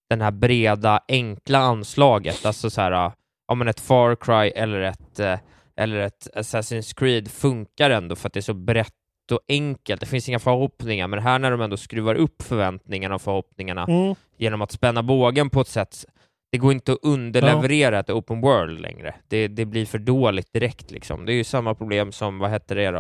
[0.09, 2.45] den här breda, enkla anslaget.
[2.45, 3.11] Alltså så här,
[3.47, 5.39] ja men ett Far Cry eller ett, eh,
[5.77, 8.89] eller ett Assassin's Creed funkar ändå för att det är så brett
[9.31, 9.99] och enkelt.
[10.01, 14.15] Det finns inga förhoppningar, men här när de ändå skruvar upp förväntningarna och förhoppningarna Mm.
[14.37, 16.05] genom att spänna bågen på ett sätt
[16.53, 19.15] det går inte att underleverera ett open world längre.
[19.27, 21.25] Det, det blir för dåligt direkt liksom.
[21.25, 22.99] Det är ju samma problem som, vad hette det då?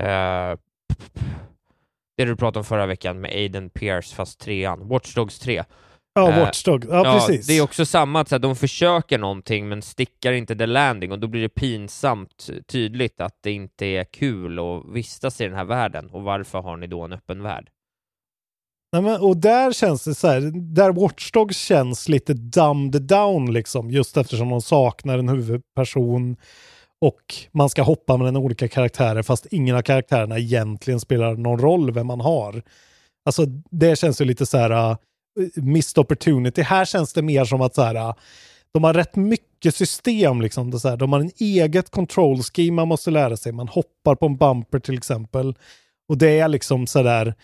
[0.00, 0.58] Eh,
[2.16, 5.64] det du pratade om förra veckan med Aiden Pierce fast trean, Watch Dogs 3.
[6.14, 6.86] Ja, Eh, Watch Dogs.
[6.90, 7.46] Ja, precis.
[7.46, 11.26] Det är också samma, att de försöker någonting men stickar inte the landing och då
[11.26, 16.10] blir det pinsamt tydligt att det inte är kul att vistas i den här världen
[16.10, 17.70] och varför har ni då en öppen värld?
[18.92, 23.90] Nej, men, och där känns det så här, där Watchdogs känns lite dumbed down liksom,
[23.90, 26.36] just eftersom de saknar en huvudperson
[27.00, 31.92] och man ska hoppa mellan olika karaktärer fast ingen av karaktärerna egentligen spelar någon roll
[31.92, 32.62] vem man har.
[33.24, 34.96] Alltså det känns ju lite så här uh,
[35.54, 36.62] missed opportunity.
[36.62, 38.14] Här känns det mer som att så här, uh,
[38.72, 40.70] de har rätt mycket system liksom.
[40.70, 43.52] Det så här, de har en eget control scheme man måste lära sig.
[43.52, 45.54] Man hoppar på en bumper till exempel.
[46.08, 47.34] Och det är liksom så där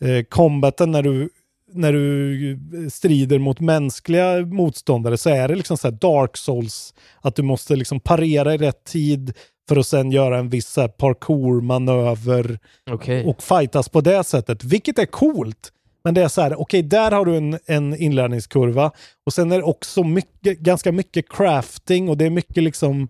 [0.00, 1.28] eh, combaten när du,
[1.72, 2.58] när du
[2.90, 6.94] strider mot mänskliga motståndare så är det liksom så här dark souls.
[7.20, 9.32] Att du måste liksom parera i rätt tid
[9.68, 12.58] för att sen göra en viss parkour-manöver
[12.90, 13.24] Okej.
[13.24, 15.72] och fightas på det sättet, vilket är coolt.
[16.04, 18.90] Men det är så här, okej, där har du en, en inlärningskurva
[19.26, 23.08] och sen är det också mycket, ganska mycket crafting och det är mycket liksom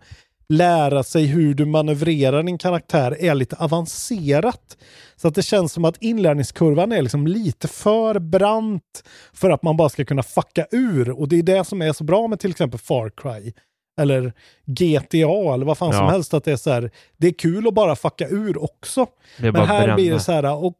[0.48, 4.76] lära sig hur du manövrerar din karaktär är lite avancerat.
[5.16, 9.76] Så att det känns som att inlärningskurvan är liksom lite för brant för att man
[9.76, 11.10] bara ska kunna fucka ur.
[11.10, 13.52] Och det är det som är så bra med till exempel Far Cry
[14.00, 14.32] eller
[14.66, 16.10] GTA eller vad fan som Ja.
[16.10, 16.34] helst.
[16.34, 19.06] Att det är så här, det är kul att bara fucka ur också.
[19.38, 20.14] Men här blir bränna.
[20.16, 20.74] det så här, och,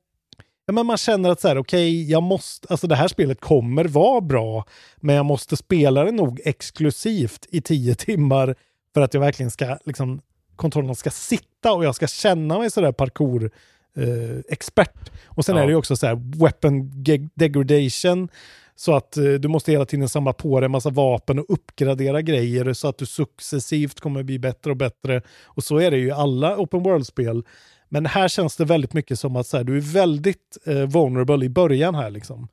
[0.67, 3.85] ja, men man känner att så här, okej, jag måste, alltså det här spelet kommer
[3.85, 4.65] vara bra,
[5.01, 8.55] men jag måste spela det nog exklusivt i tio timmar
[8.97, 10.21] för att jag verkligen ska, liksom,
[10.57, 13.51] kontrollen ska sitta och jag ska känna mig sådär parkour
[13.97, 15.11] eh, expert.
[15.25, 15.63] Och sen Ja.
[15.63, 16.91] är det ju också så här weapon
[17.35, 18.29] degradation.
[18.77, 22.23] Så att eh, du måste hela tiden samla på dig en massa vapen och uppgradera
[22.23, 25.23] grejer så att du successivt kommer bli bättre och bättre.
[25.45, 27.45] Och så är det ju i alla open world-spel.
[27.89, 31.45] Men här känns det väldigt mycket som att så här, du är väldigt eh, vulnerable
[31.47, 32.49] i början här liksom.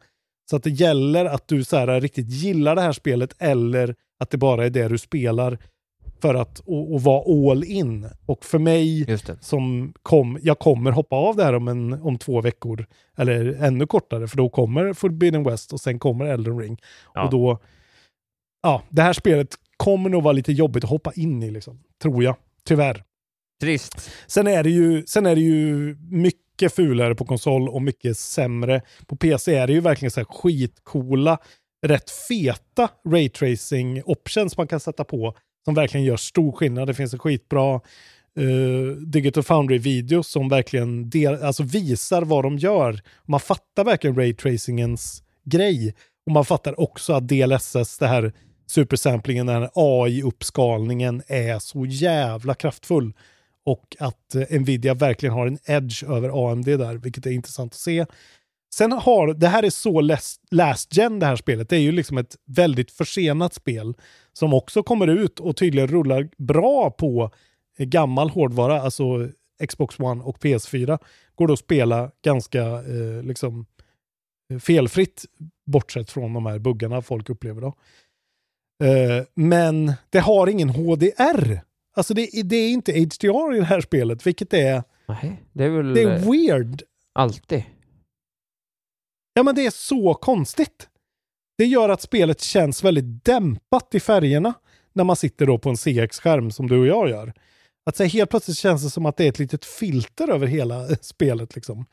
[0.49, 4.29] Så att det gäller att du så här, riktigt gillar det här spelet eller att
[4.29, 5.57] det bara är det du spelar
[6.23, 8.09] för att och, och vara all in.
[8.25, 9.05] Och för mig
[9.41, 12.85] som kom, jag kommer hoppa av det här om, en, om två veckor.
[13.17, 16.81] Eller ännu kortare, för då kommer Forbidden West och sen kommer Elden Ring.
[17.13, 17.23] Ja.
[17.23, 17.59] Och då,
[18.61, 22.23] ja, det här spelet kommer nog vara lite jobbigt att hoppa in i, liksom, tror
[22.23, 22.35] jag.
[22.63, 23.03] Tyvärr.
[23.61, 24.11] Trist.
[24.27, 28.81] Sen är det ju, sen är det ju mycket fulare på konsol och mycket sämre.
[29.07, 31.37] På PC är det ju verkligen så här skitcoola,
[31.85, 35.35] rätt feta raytracing options man kan sätta på
[35.65, 36.87] som verkligen gör stor skillnad.
[36.87, 37.81] Det finns en skitbra
[38.39, 42.99] uh, Digital Foundry-video som verkligen del, alltså visar vad de gör.
[43.25, 45.95] Man fattar verkligen raytracingens grej.
[46.25, 48.33] Och man fattar också att DLSS, det här
[48.67, 53.13] supersamplingen, den här AI-uppskalningen är så jävla kraftfull.
[53.65, 57.79] Och att eh, Nvidia verkligen har en edge över AMD där, vilket är intressant att
[57.79, 58.05] se.
[58.73, 61.69] Sen har, det här är så last, last gen det här spelet.
[61.69, 63.93] Det är ju liksom ett väldigt försenat spel
[64.33, 67.31] som också kommer ut och tydligen rullar bra på
[67.77, 69.29] gammal hårdvara, alltså
[69.67, 70.99] Xbox One och PS4.
[71.35, 73.65] Går då att spela ganska eh, liksom
[74.49, 75.25] eh, felfritt,
[75.65, 77.73] bortsett från de här buggarna folk upplever då.
[78.87, 81.59] Eh, men det har ingen HDR.
[81.95, 85.69] Alltså det, det är inte HDR i det här spelet, vilket är, Nej, det är
[85.69, 86.81] väl det är weird.
[87.13, 87.63] alltid.
[89.33, 90.87] Ja, men det är så konstigt.
[91.57, 94.53] Det gör att spelet känns väldigt dämpat i färgerna
[94.93, 97.33] när man sitter då på en CX-skärm som du och jag gör.
[97.85, 100.47] Att så här, helt plötsligt känns det som att det är ett litet filter över
[100.47, 101.55] hela eh, spelet.
[101.55, 101.85] Liksom.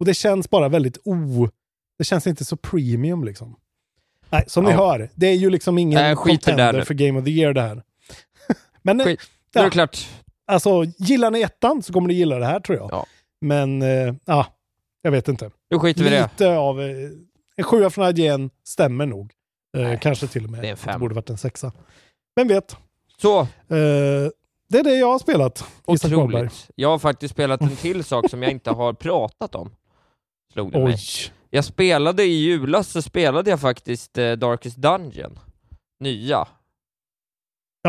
[0.00, 1.48] Och det känns bara väldigt o...
[1.98, 3.56] Det känns inte så premium liksom.
[4.30, 4.76] Nej, som ni Ja.
[4.76, 7.82] hör, det är ju liksom ingen där contender för Game of the Year det här.
[8.82, 9.20] Men eh, Skit.
[9.54, 10.08] Är ja, det klart.
[10.46, 12.88] alltså, gillar ni ettan så kommer ni gilla det här tror jag.
[12.92, 13.06] Ja.
[13.40, 14.46] Men, eh, ja,
[15.06, 15.50] jag vet inte.
[15.70, 16.22] Nu skiter vi i det.
[16.32, 16.80] Lite av...
[16.82, 16.86] eh,
[17.56, 19.32] En sjua från IGN stämmer nog.
[19.76, 20.62] Eh, kanske till och med.
[20.62, 20.92] det är fem.
[20.92, 21.72] Det borde varit en sexa.
[22.36, 22.76] Vem vet?
[23.16, 23.46] Så, Eh,
[24.68, 25.64] det är det jag har spelat.
[25.84, 26.70] Otroligt.
[26.74, 29.70] Jag har faktiskt spelat en till sak som jag inte har pratat om.
[30.52, 30.86] Slog det mig.
[30.94, 30.98] Oj.
[31.50, 35.38] Jag spelade i julas så spelade jag faktiskt eh, Darkest Dungeon.
[36.00, 36.48] Nya.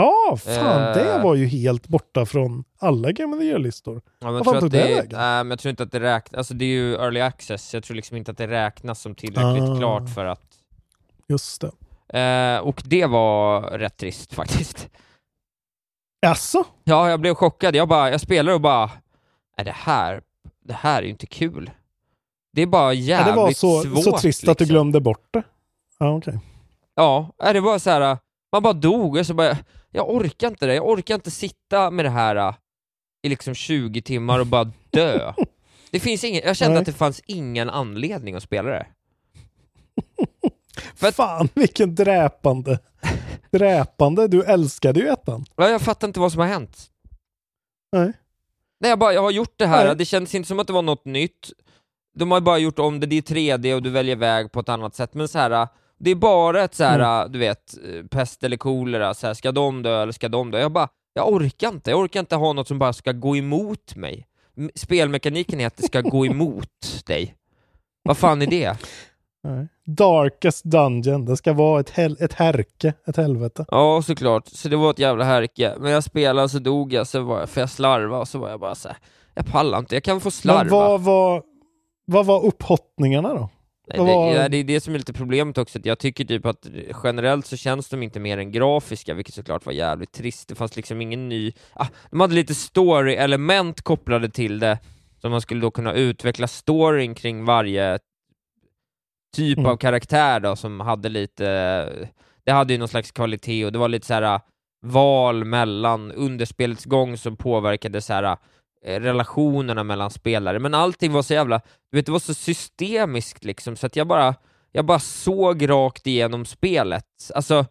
[0.01, 0.93] Ja, fan Eh.
[0.93, 4.01] det var ju helt borta från alla Game the Year-listor.
[4.19, 5.17] Ja, men Vad jag, fan tror tog det det, vägen?
[5.19, 7.95] men jag tror inte att det räknas, alltså det är ju early access, jag tror
[7.95, 9.77] liksom inte att det räknas som tillräckligt Ah.
[9.77, 10.41] klart för att...
[11.29, 11.71] Just det.
[12.19, 14.89] Eh, och det var rätt trist faktiskt.
[16.21, 16.63] Jaså?
[16.83, 18.91] Ja, jag blev chockad, jag bara, jag spelade och bara,
[19.57, 20.21] är det här,
[20.65, 21.71] det här är ju inte kul.
[22.53, 24.73] Det är bara Ja, jävligt det var så, svårt så trist att du liksom.
[24.73, 25.43] glömde bort det.
[25.99, 26.39] Ja, okej.
[26.95, 28.17] Ja, är det var så här.
[28.51, 29.57] man bara dog och så bara,
[29.97, 32.55] jag orkar inte det, jag orkar inte sitta med det här äh,
[33.23, 35.33] i liksom 20 timmar och bara dö.
[35.91, 36.79] Det finns ingen, jag kände Nej.
[36.79, 38.87] att det fanns ingen anledning att spela det.
[40.95, 42.79] För att- Fan vilken dräpande.
[43.51, 44.27] dräpande.
[44.27, 45.45] Du älskade ju ettan.
[45.55, 46.85] Ja, Jag fattar inte vad som har hänt.
[47.91, 48.13] Nej.
[48.79, 49.95] Nej, jag bara, jag har gjort det här, Nej.
[49.95, 51.51] det kändes inte som att det var något nytt.
[52.15, 54.69] De har bara gjort om det, det är 3D och du väljer väg på ett
[54.69, 55.67] annat sätt, men så här.
[55.99, 57.31] Det är bara ett så här, Mm.
[57.31, 60.59] du vet, eh, pest eller kolera, så här, ska de dö eller ska de dö?
[60.59, 63.95] Jag bara, jag orkar inte, jag orkar inte ha något som bara ska gå emot
[63.95, 64.27] mig.
[64.75, 67.35] Spelmekaniken är att det ska gå emot dig.
[68.03, 68.77] Vad fan är det?
[69.85, 71.25] Darkest Dungeon.
[71.25, 73.65] Det ska vara ett, hel- ett härke, ett helvete.
[73.71, 74.47] Ja, såklart.
[74.47, 75.73] Så det var ett jävla härke.
[75.79, 78.49] Men jag spelade så dog jag, så var jag, för jag slarva och så var
[78.49, 78.97] jag bara så här.
[79.33, 80.63] jag pallar inte, jag kan få slarva.
[80.63, 81.43] Men vad var,
[82.05, 83.49] vad var upphottningarna då?
[83.87, 86.45] Nej, det, ja, det är det som är lite problemet också, att jag tycker typ
[86.45, 86.67] att
[87.03, 90.49] generellt så känns de inte mer än grafiska, vilket såklart var jävligt trist.
[90.49, 91.51] Det fanns liksom ingen ny...
[91.73, 94.79] Ah, de hade lite story-element kopplade till det,
[95.21, 97.99] så man skulle då kunna utveckla storyn kring varje
[99.35, 99.71] typ Mm.
[99.71, 102.09] av karaktär då, som hade lite...
[102.45, 104.41] Det hade ju någon slags kvalitet och det var lite så här ah,
[104.85, 108.37] val mellan under spelets gång som påverkade så här ah,
[108.85, 113.75] relationerna mellan spelare, men allting var så jävla, du vet det var så systemiskt liksom,
[113.75, 114.35] så att jag bara,
[114.71, 117.05] jag bara såg rakt igenom spelet.
[117.35, 117.65] Alltså,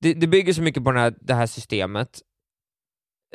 [0.00, 2.20] det, det bygger så mycket på den här, det här systemet,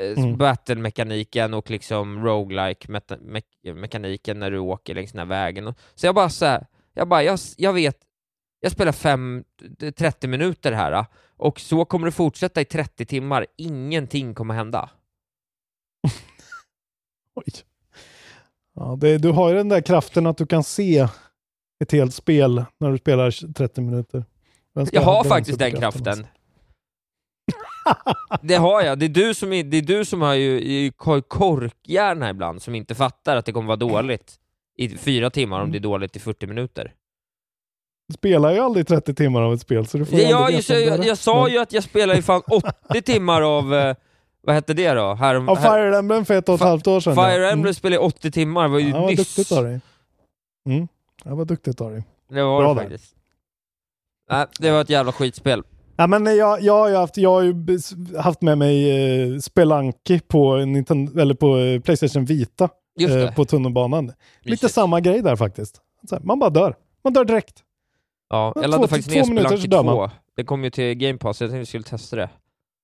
[0.01, 0.37] eh, Mm.
[0.37, 5.73] battle-mekaniken och liksom roguelike meta- me- mekaniken när du åker längs den här vägen.
[5.95, 7.97] Så jag bara så här, jag bara, jag, jag vet,
[8.59, 9.43] jag spelar fem,
[9.97, 11.05] 30 minuter här ah,
[11.37, 14.89] och så kommer det fortsätta i 30 timmar, ingenting kommer hända.
[17.45, 17.53] Oj.
[18.75, 21.07] Ja, det, du har ju den där kraften att du kan se
[21.83, 24.25] ett helt spel när du spelar 30 minuter.
[24.91, 26.27] Jag har faktiskt den superkraften kraften.
[28.41, 28.99] Det har jag.
[28.99, 32.75] Det är du som, är, det är du som har ju kor- korkhjärna ibland, som
[32.75, 34.39] inte fattar att det kommer vara dåligt
[34.77, 36.93] i fyra timmar om det är dåligt i 40 minuter.
[38.07, 40.41] Du spelar ju aldrig 30 timmar av ett spel, så du får Ja, ju jag,
[40.41, 41.19] aldrig jag, jag rätt.
[41.19, 42.41] sa ju att jag spelar i fan
[42.89, 43.95] 80 timmar av, eh,
[44.41, 45.13] vad hette det då?
[45.13, 47.15] Här, Av här, Fire Emblem för ett och ett halvt år sedan.
[47.15, 47.51] Fire ja.
[47.51, 49.17] Emblem spelade i 80 timmar, det var ju Ja, nyss.
[49.35, 49.79] duktigt av dig.
[50.69, 50.87] Mm.
[51.25, 52.03] Ja, vad duktigt av dig.
[52.29, 52.89] Det var Bra det där.
[52.89, 53.15] faktiskt.
[54.31, 55.63] Nej, det var ett jävla skitspel.
[55.97, 57.55] Ja, men jag, jag, har ju haft, jag har ju
[58.17, 58.89] haft med mig
[59.33, 64.05] eh, Spelunky på, Nintendo, eller på eh, Playstation Vita eh, på tunnelbanan.
[64.05, 64.15] Lite
[64.49, 64.73] Mysigt.
[64.73, 65.81] samma grej där faktiskt.
[66.11, 66.75] Här, man bara dör.
[67.03, 67.63] Man dör direkt.
[68.29, 69.09] Ja, Ja, jag laddade faktiskt
[69.69, 70.09] ner man.
[70.09, 70.09] 2.
[70.35, 72.29] Det kom ju till Game Pass, jag tänkte vi skulle testa det.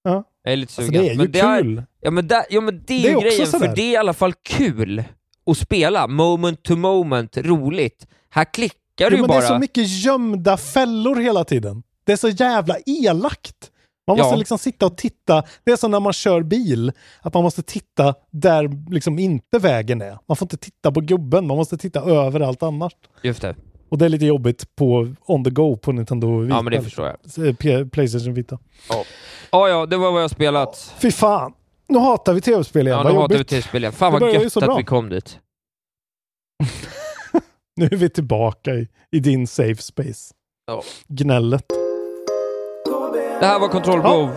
[0.06, 0.24] Ja.
[0.44, 1.02] Jag är lite Alltså, sugen.
[1.04, 1.32] det är ju men
[1.64, 1.78] kul.
[1.78, 3.92] Är, ja, men det, ja men det är Det är ju grejen, för det är
[3.92, 5.04] i alla fall kul
[5.46, 6.08] att spela.
[6.08, 8.08] Moment to moment, roligt.
[8.30, 9.40] Här klickar du Jo, ju men bara.
[9.40, 11.84] Det är så mycket gömda fällor hela tiden.
[12.06, 13.72] Det är så jävla elakt.
[14.08, 14.36] Man måste Ja.
[14.38, 15.44] liksom sitta och titta.
[15.64, 16.92] Det är som när man kör bil,
[17.22, 20.18] att man måste titta där liksom inte vägen är.
[20.28, 22.94] Man får inte titta på gubben, man måste titta överallt annars.
[23.22, 23.56] Just det.
[23.90, 26.56] Och det är lite jobbigt på on the go på Nintendo Vita.
[26.56, 27.48] Ja men det förstår jag.
[27.80, 28.60] Eh, Playstation Vita.
[29.52, 30.94] Ja, ja, det var vad jag spelat.
[31.00, 31.54] Fy fan!
[31.88, 33.48] Nu hatar vi tv-spel igen, Ja, vad nu hatar vi jobbigt.
[33.48, 33.94] till-spel igen.
[33.94, 35.40] Fan vad gött att vi kom dit.
[37.78, 40.34] Nu är vi tillbaka i, i din safe space.
[40.68, 40.84] Ja.
[41.08, 41.66] Gnället.
[43.40, 44.30] Det här var kontrollbehov.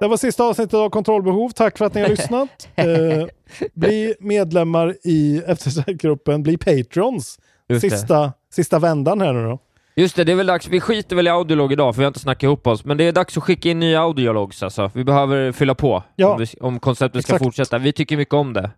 [0.00, 1.50] Det var sista avsnittet av Kontrollbehov.
[1.50, 2.68] Tack för att ni har lyssnat.
[2.76, 3.26] Eh,
[3.74, 6.42] bli medlemmar i eftersökgruppen.
[6.42, 7.38] Bli patrons.
[7.68, 7.90] Just det.
[7.90, 9.58] Sista, sista vändan här nu då.
[9.96, 10.68] Just det, det är väl dags.
[10.68, 12.84] Vi skiter väl i audiolog idag, för vi har inte snackat ihop oss.
[12.84, 14.90] Men det är dags att skicka in nya audiologs alltså.
[14.94, 16.32] Vi behöver fylla på Ja.
[16.32, 17.44] om, vi, om konceptet ska Exakt.
[17.44, 17.78] fortsätta.
[17.78, 18.70] Vi tycker mycket om det.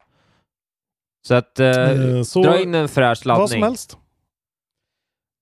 [1.28, 3.40] Så att, eh, Eh, så dra in en fräsch laddning.
[3.42, 3.98] Vad som helst.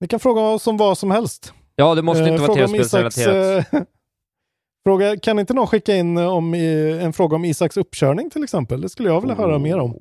[0.01, 1.53] Ni kan fråga oss om vad som helst.
[1.77, 3.67] Ja, det måste Eh, inte vara om Isaks, tv-spelsrelaterat.
[3.75, 3.81] eh,
[4.87, 8.81] fråga, kan inte någon skicka in om, en fråga om Isaks uppkörning till exempel?
[8.81, 9.97] Det skulle jag vilja höra mer om.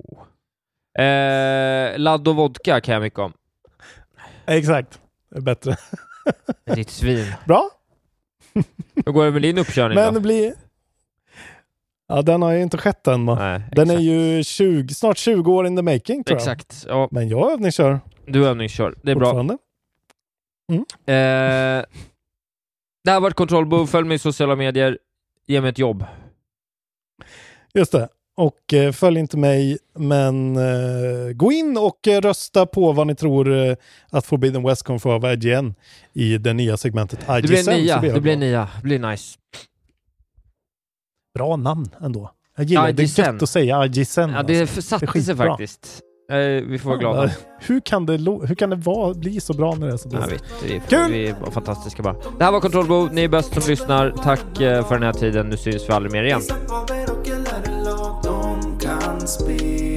[0.98, 3.32] Eh, ladd och vodka kan jag mycket om.
[4.46, 5.00] Exakt.
[5.30, 5.76] Det är bättre.
[6.74, 7.32] Ditt svin.
[7.46, 7.70] Bra.
[9.06, 10.10] Hur går det med din uppkörning Men då?
[10.14, 10.54] det blir...
[12.08, 13.26] Ja, den har ju inte skett än.
[13.26, 13.34] Va?
[13.34, 16.40] Nej, den är ju 20, snart 20 år in the making tror jag.
[16.42, 16.84] Exakt.
[16.88, 18.94] Ja, Men jag övningskör du övningskör.
[19.02, 19.24] Det är bra.
[19.26, 19.58] fortfarande.
[21.06, 21.84] Eh,
[23.04, 23.86] det här har varit Kontrollbehov.
[23.86, 24.98] Följ mig i sociala medier.
[25.46, 26.04] Ge mig ett jobb.
[27.74, 28.08] Just det.
[28.42, 33.14] Och eh, följ inte mig, men eh, gå in och eh, rösta på vad ni
[33.14, 33.74] tror eh,
[34.10, 35.74] att Forbidden West kommer få av IGN
[36.12, 37.42] i det nya segmentet IGN.
[37.42, 38.68] Det blir jag Det blir nia.
[38.76, 39.38] Det blir nice.
[41.34, 42.30] Bra namn ändå.
[42.56, 43.02] Jag gillar det.
[43.02, 43.22] IGN.
[43.22, 44.04] är gött att säga IGN.
[44.16, 44.82] Ja, det alltså.
[44.82, 46.00] satte sig faktiskt.
[46.66, 47.30] Vi får vara glada.
[47.60, 48.12] Hur kan det,
[48.46, 50.42] hur kan det vara, bli så bra när det är så Jag dåligt?
[50.42, 51.12] vet, vi, Kul!
[51.12, 52.16] vi var fantastiska bara.
[52.38, 53.12] Det här var Kontrollbehov.
[53.12, 54.10] Ni är bäst som lyssnar.
[54.10, 55.48] Tack för den här tiden.
[55.48, 56.40] Nu syns vi aldrig mer igen.
[59.22, 59.91] Isak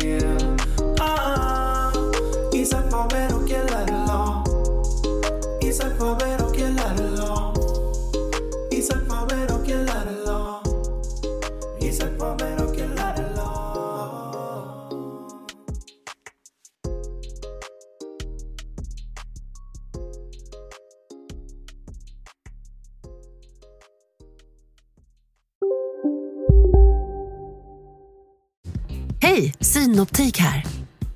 [29.25, 30.63] Hej, Synoptik här.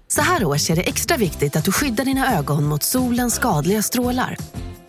[0.08, 3.82] Så här års är det extra viktigt att du skyddar dina ögon mot solens skadliga
[3.82, 4.38] strålar.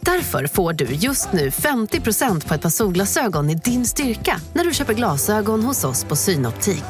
[0.00, 4.74] Därför får du just nu 50% på ett par solglasögon i din styrka när du
[4.74, 6.84] köper glasögon hos oss på Synoptik.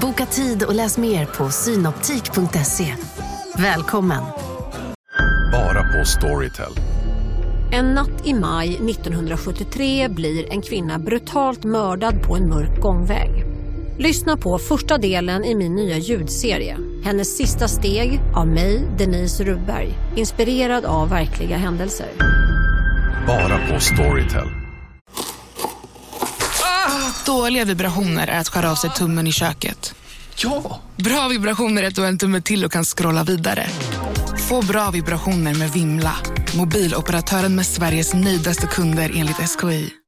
[0.00, 2.94] Boka tid och läs mer på synoptik.se.
[3.58, 4.22] Välkommen!
[5.52, 6.72] Bara på Storytel.
[7.72, 13.55] En natt i maj 1973 blir en kvinna brutalt mördad på en mörk gångväg.
[13.98, 16.76] Lyssna på första delen i min nya ljudserie.
[17.04, 19.98] Hennes sista steg av mig, Denise Rubberg.
[20.16, 22.08] Inspirerad av verkliga händelser.
[23.26, 24.48] Bara på Storytel.
[27.26, 29.94] Dåliga vibrationer är att skära av sig tummen i köket.
[30.36, 30.80] Ja!
[30.96, 33.66] Bra vibrationer är att du har en tumme till och kan scrolla vidare.
[34.48, 36.16] Få bra vibrationer med Vimla.
[36.56, 39.90] Mobiloperatören med Sveriges nöjdaste kunder enligt SKI.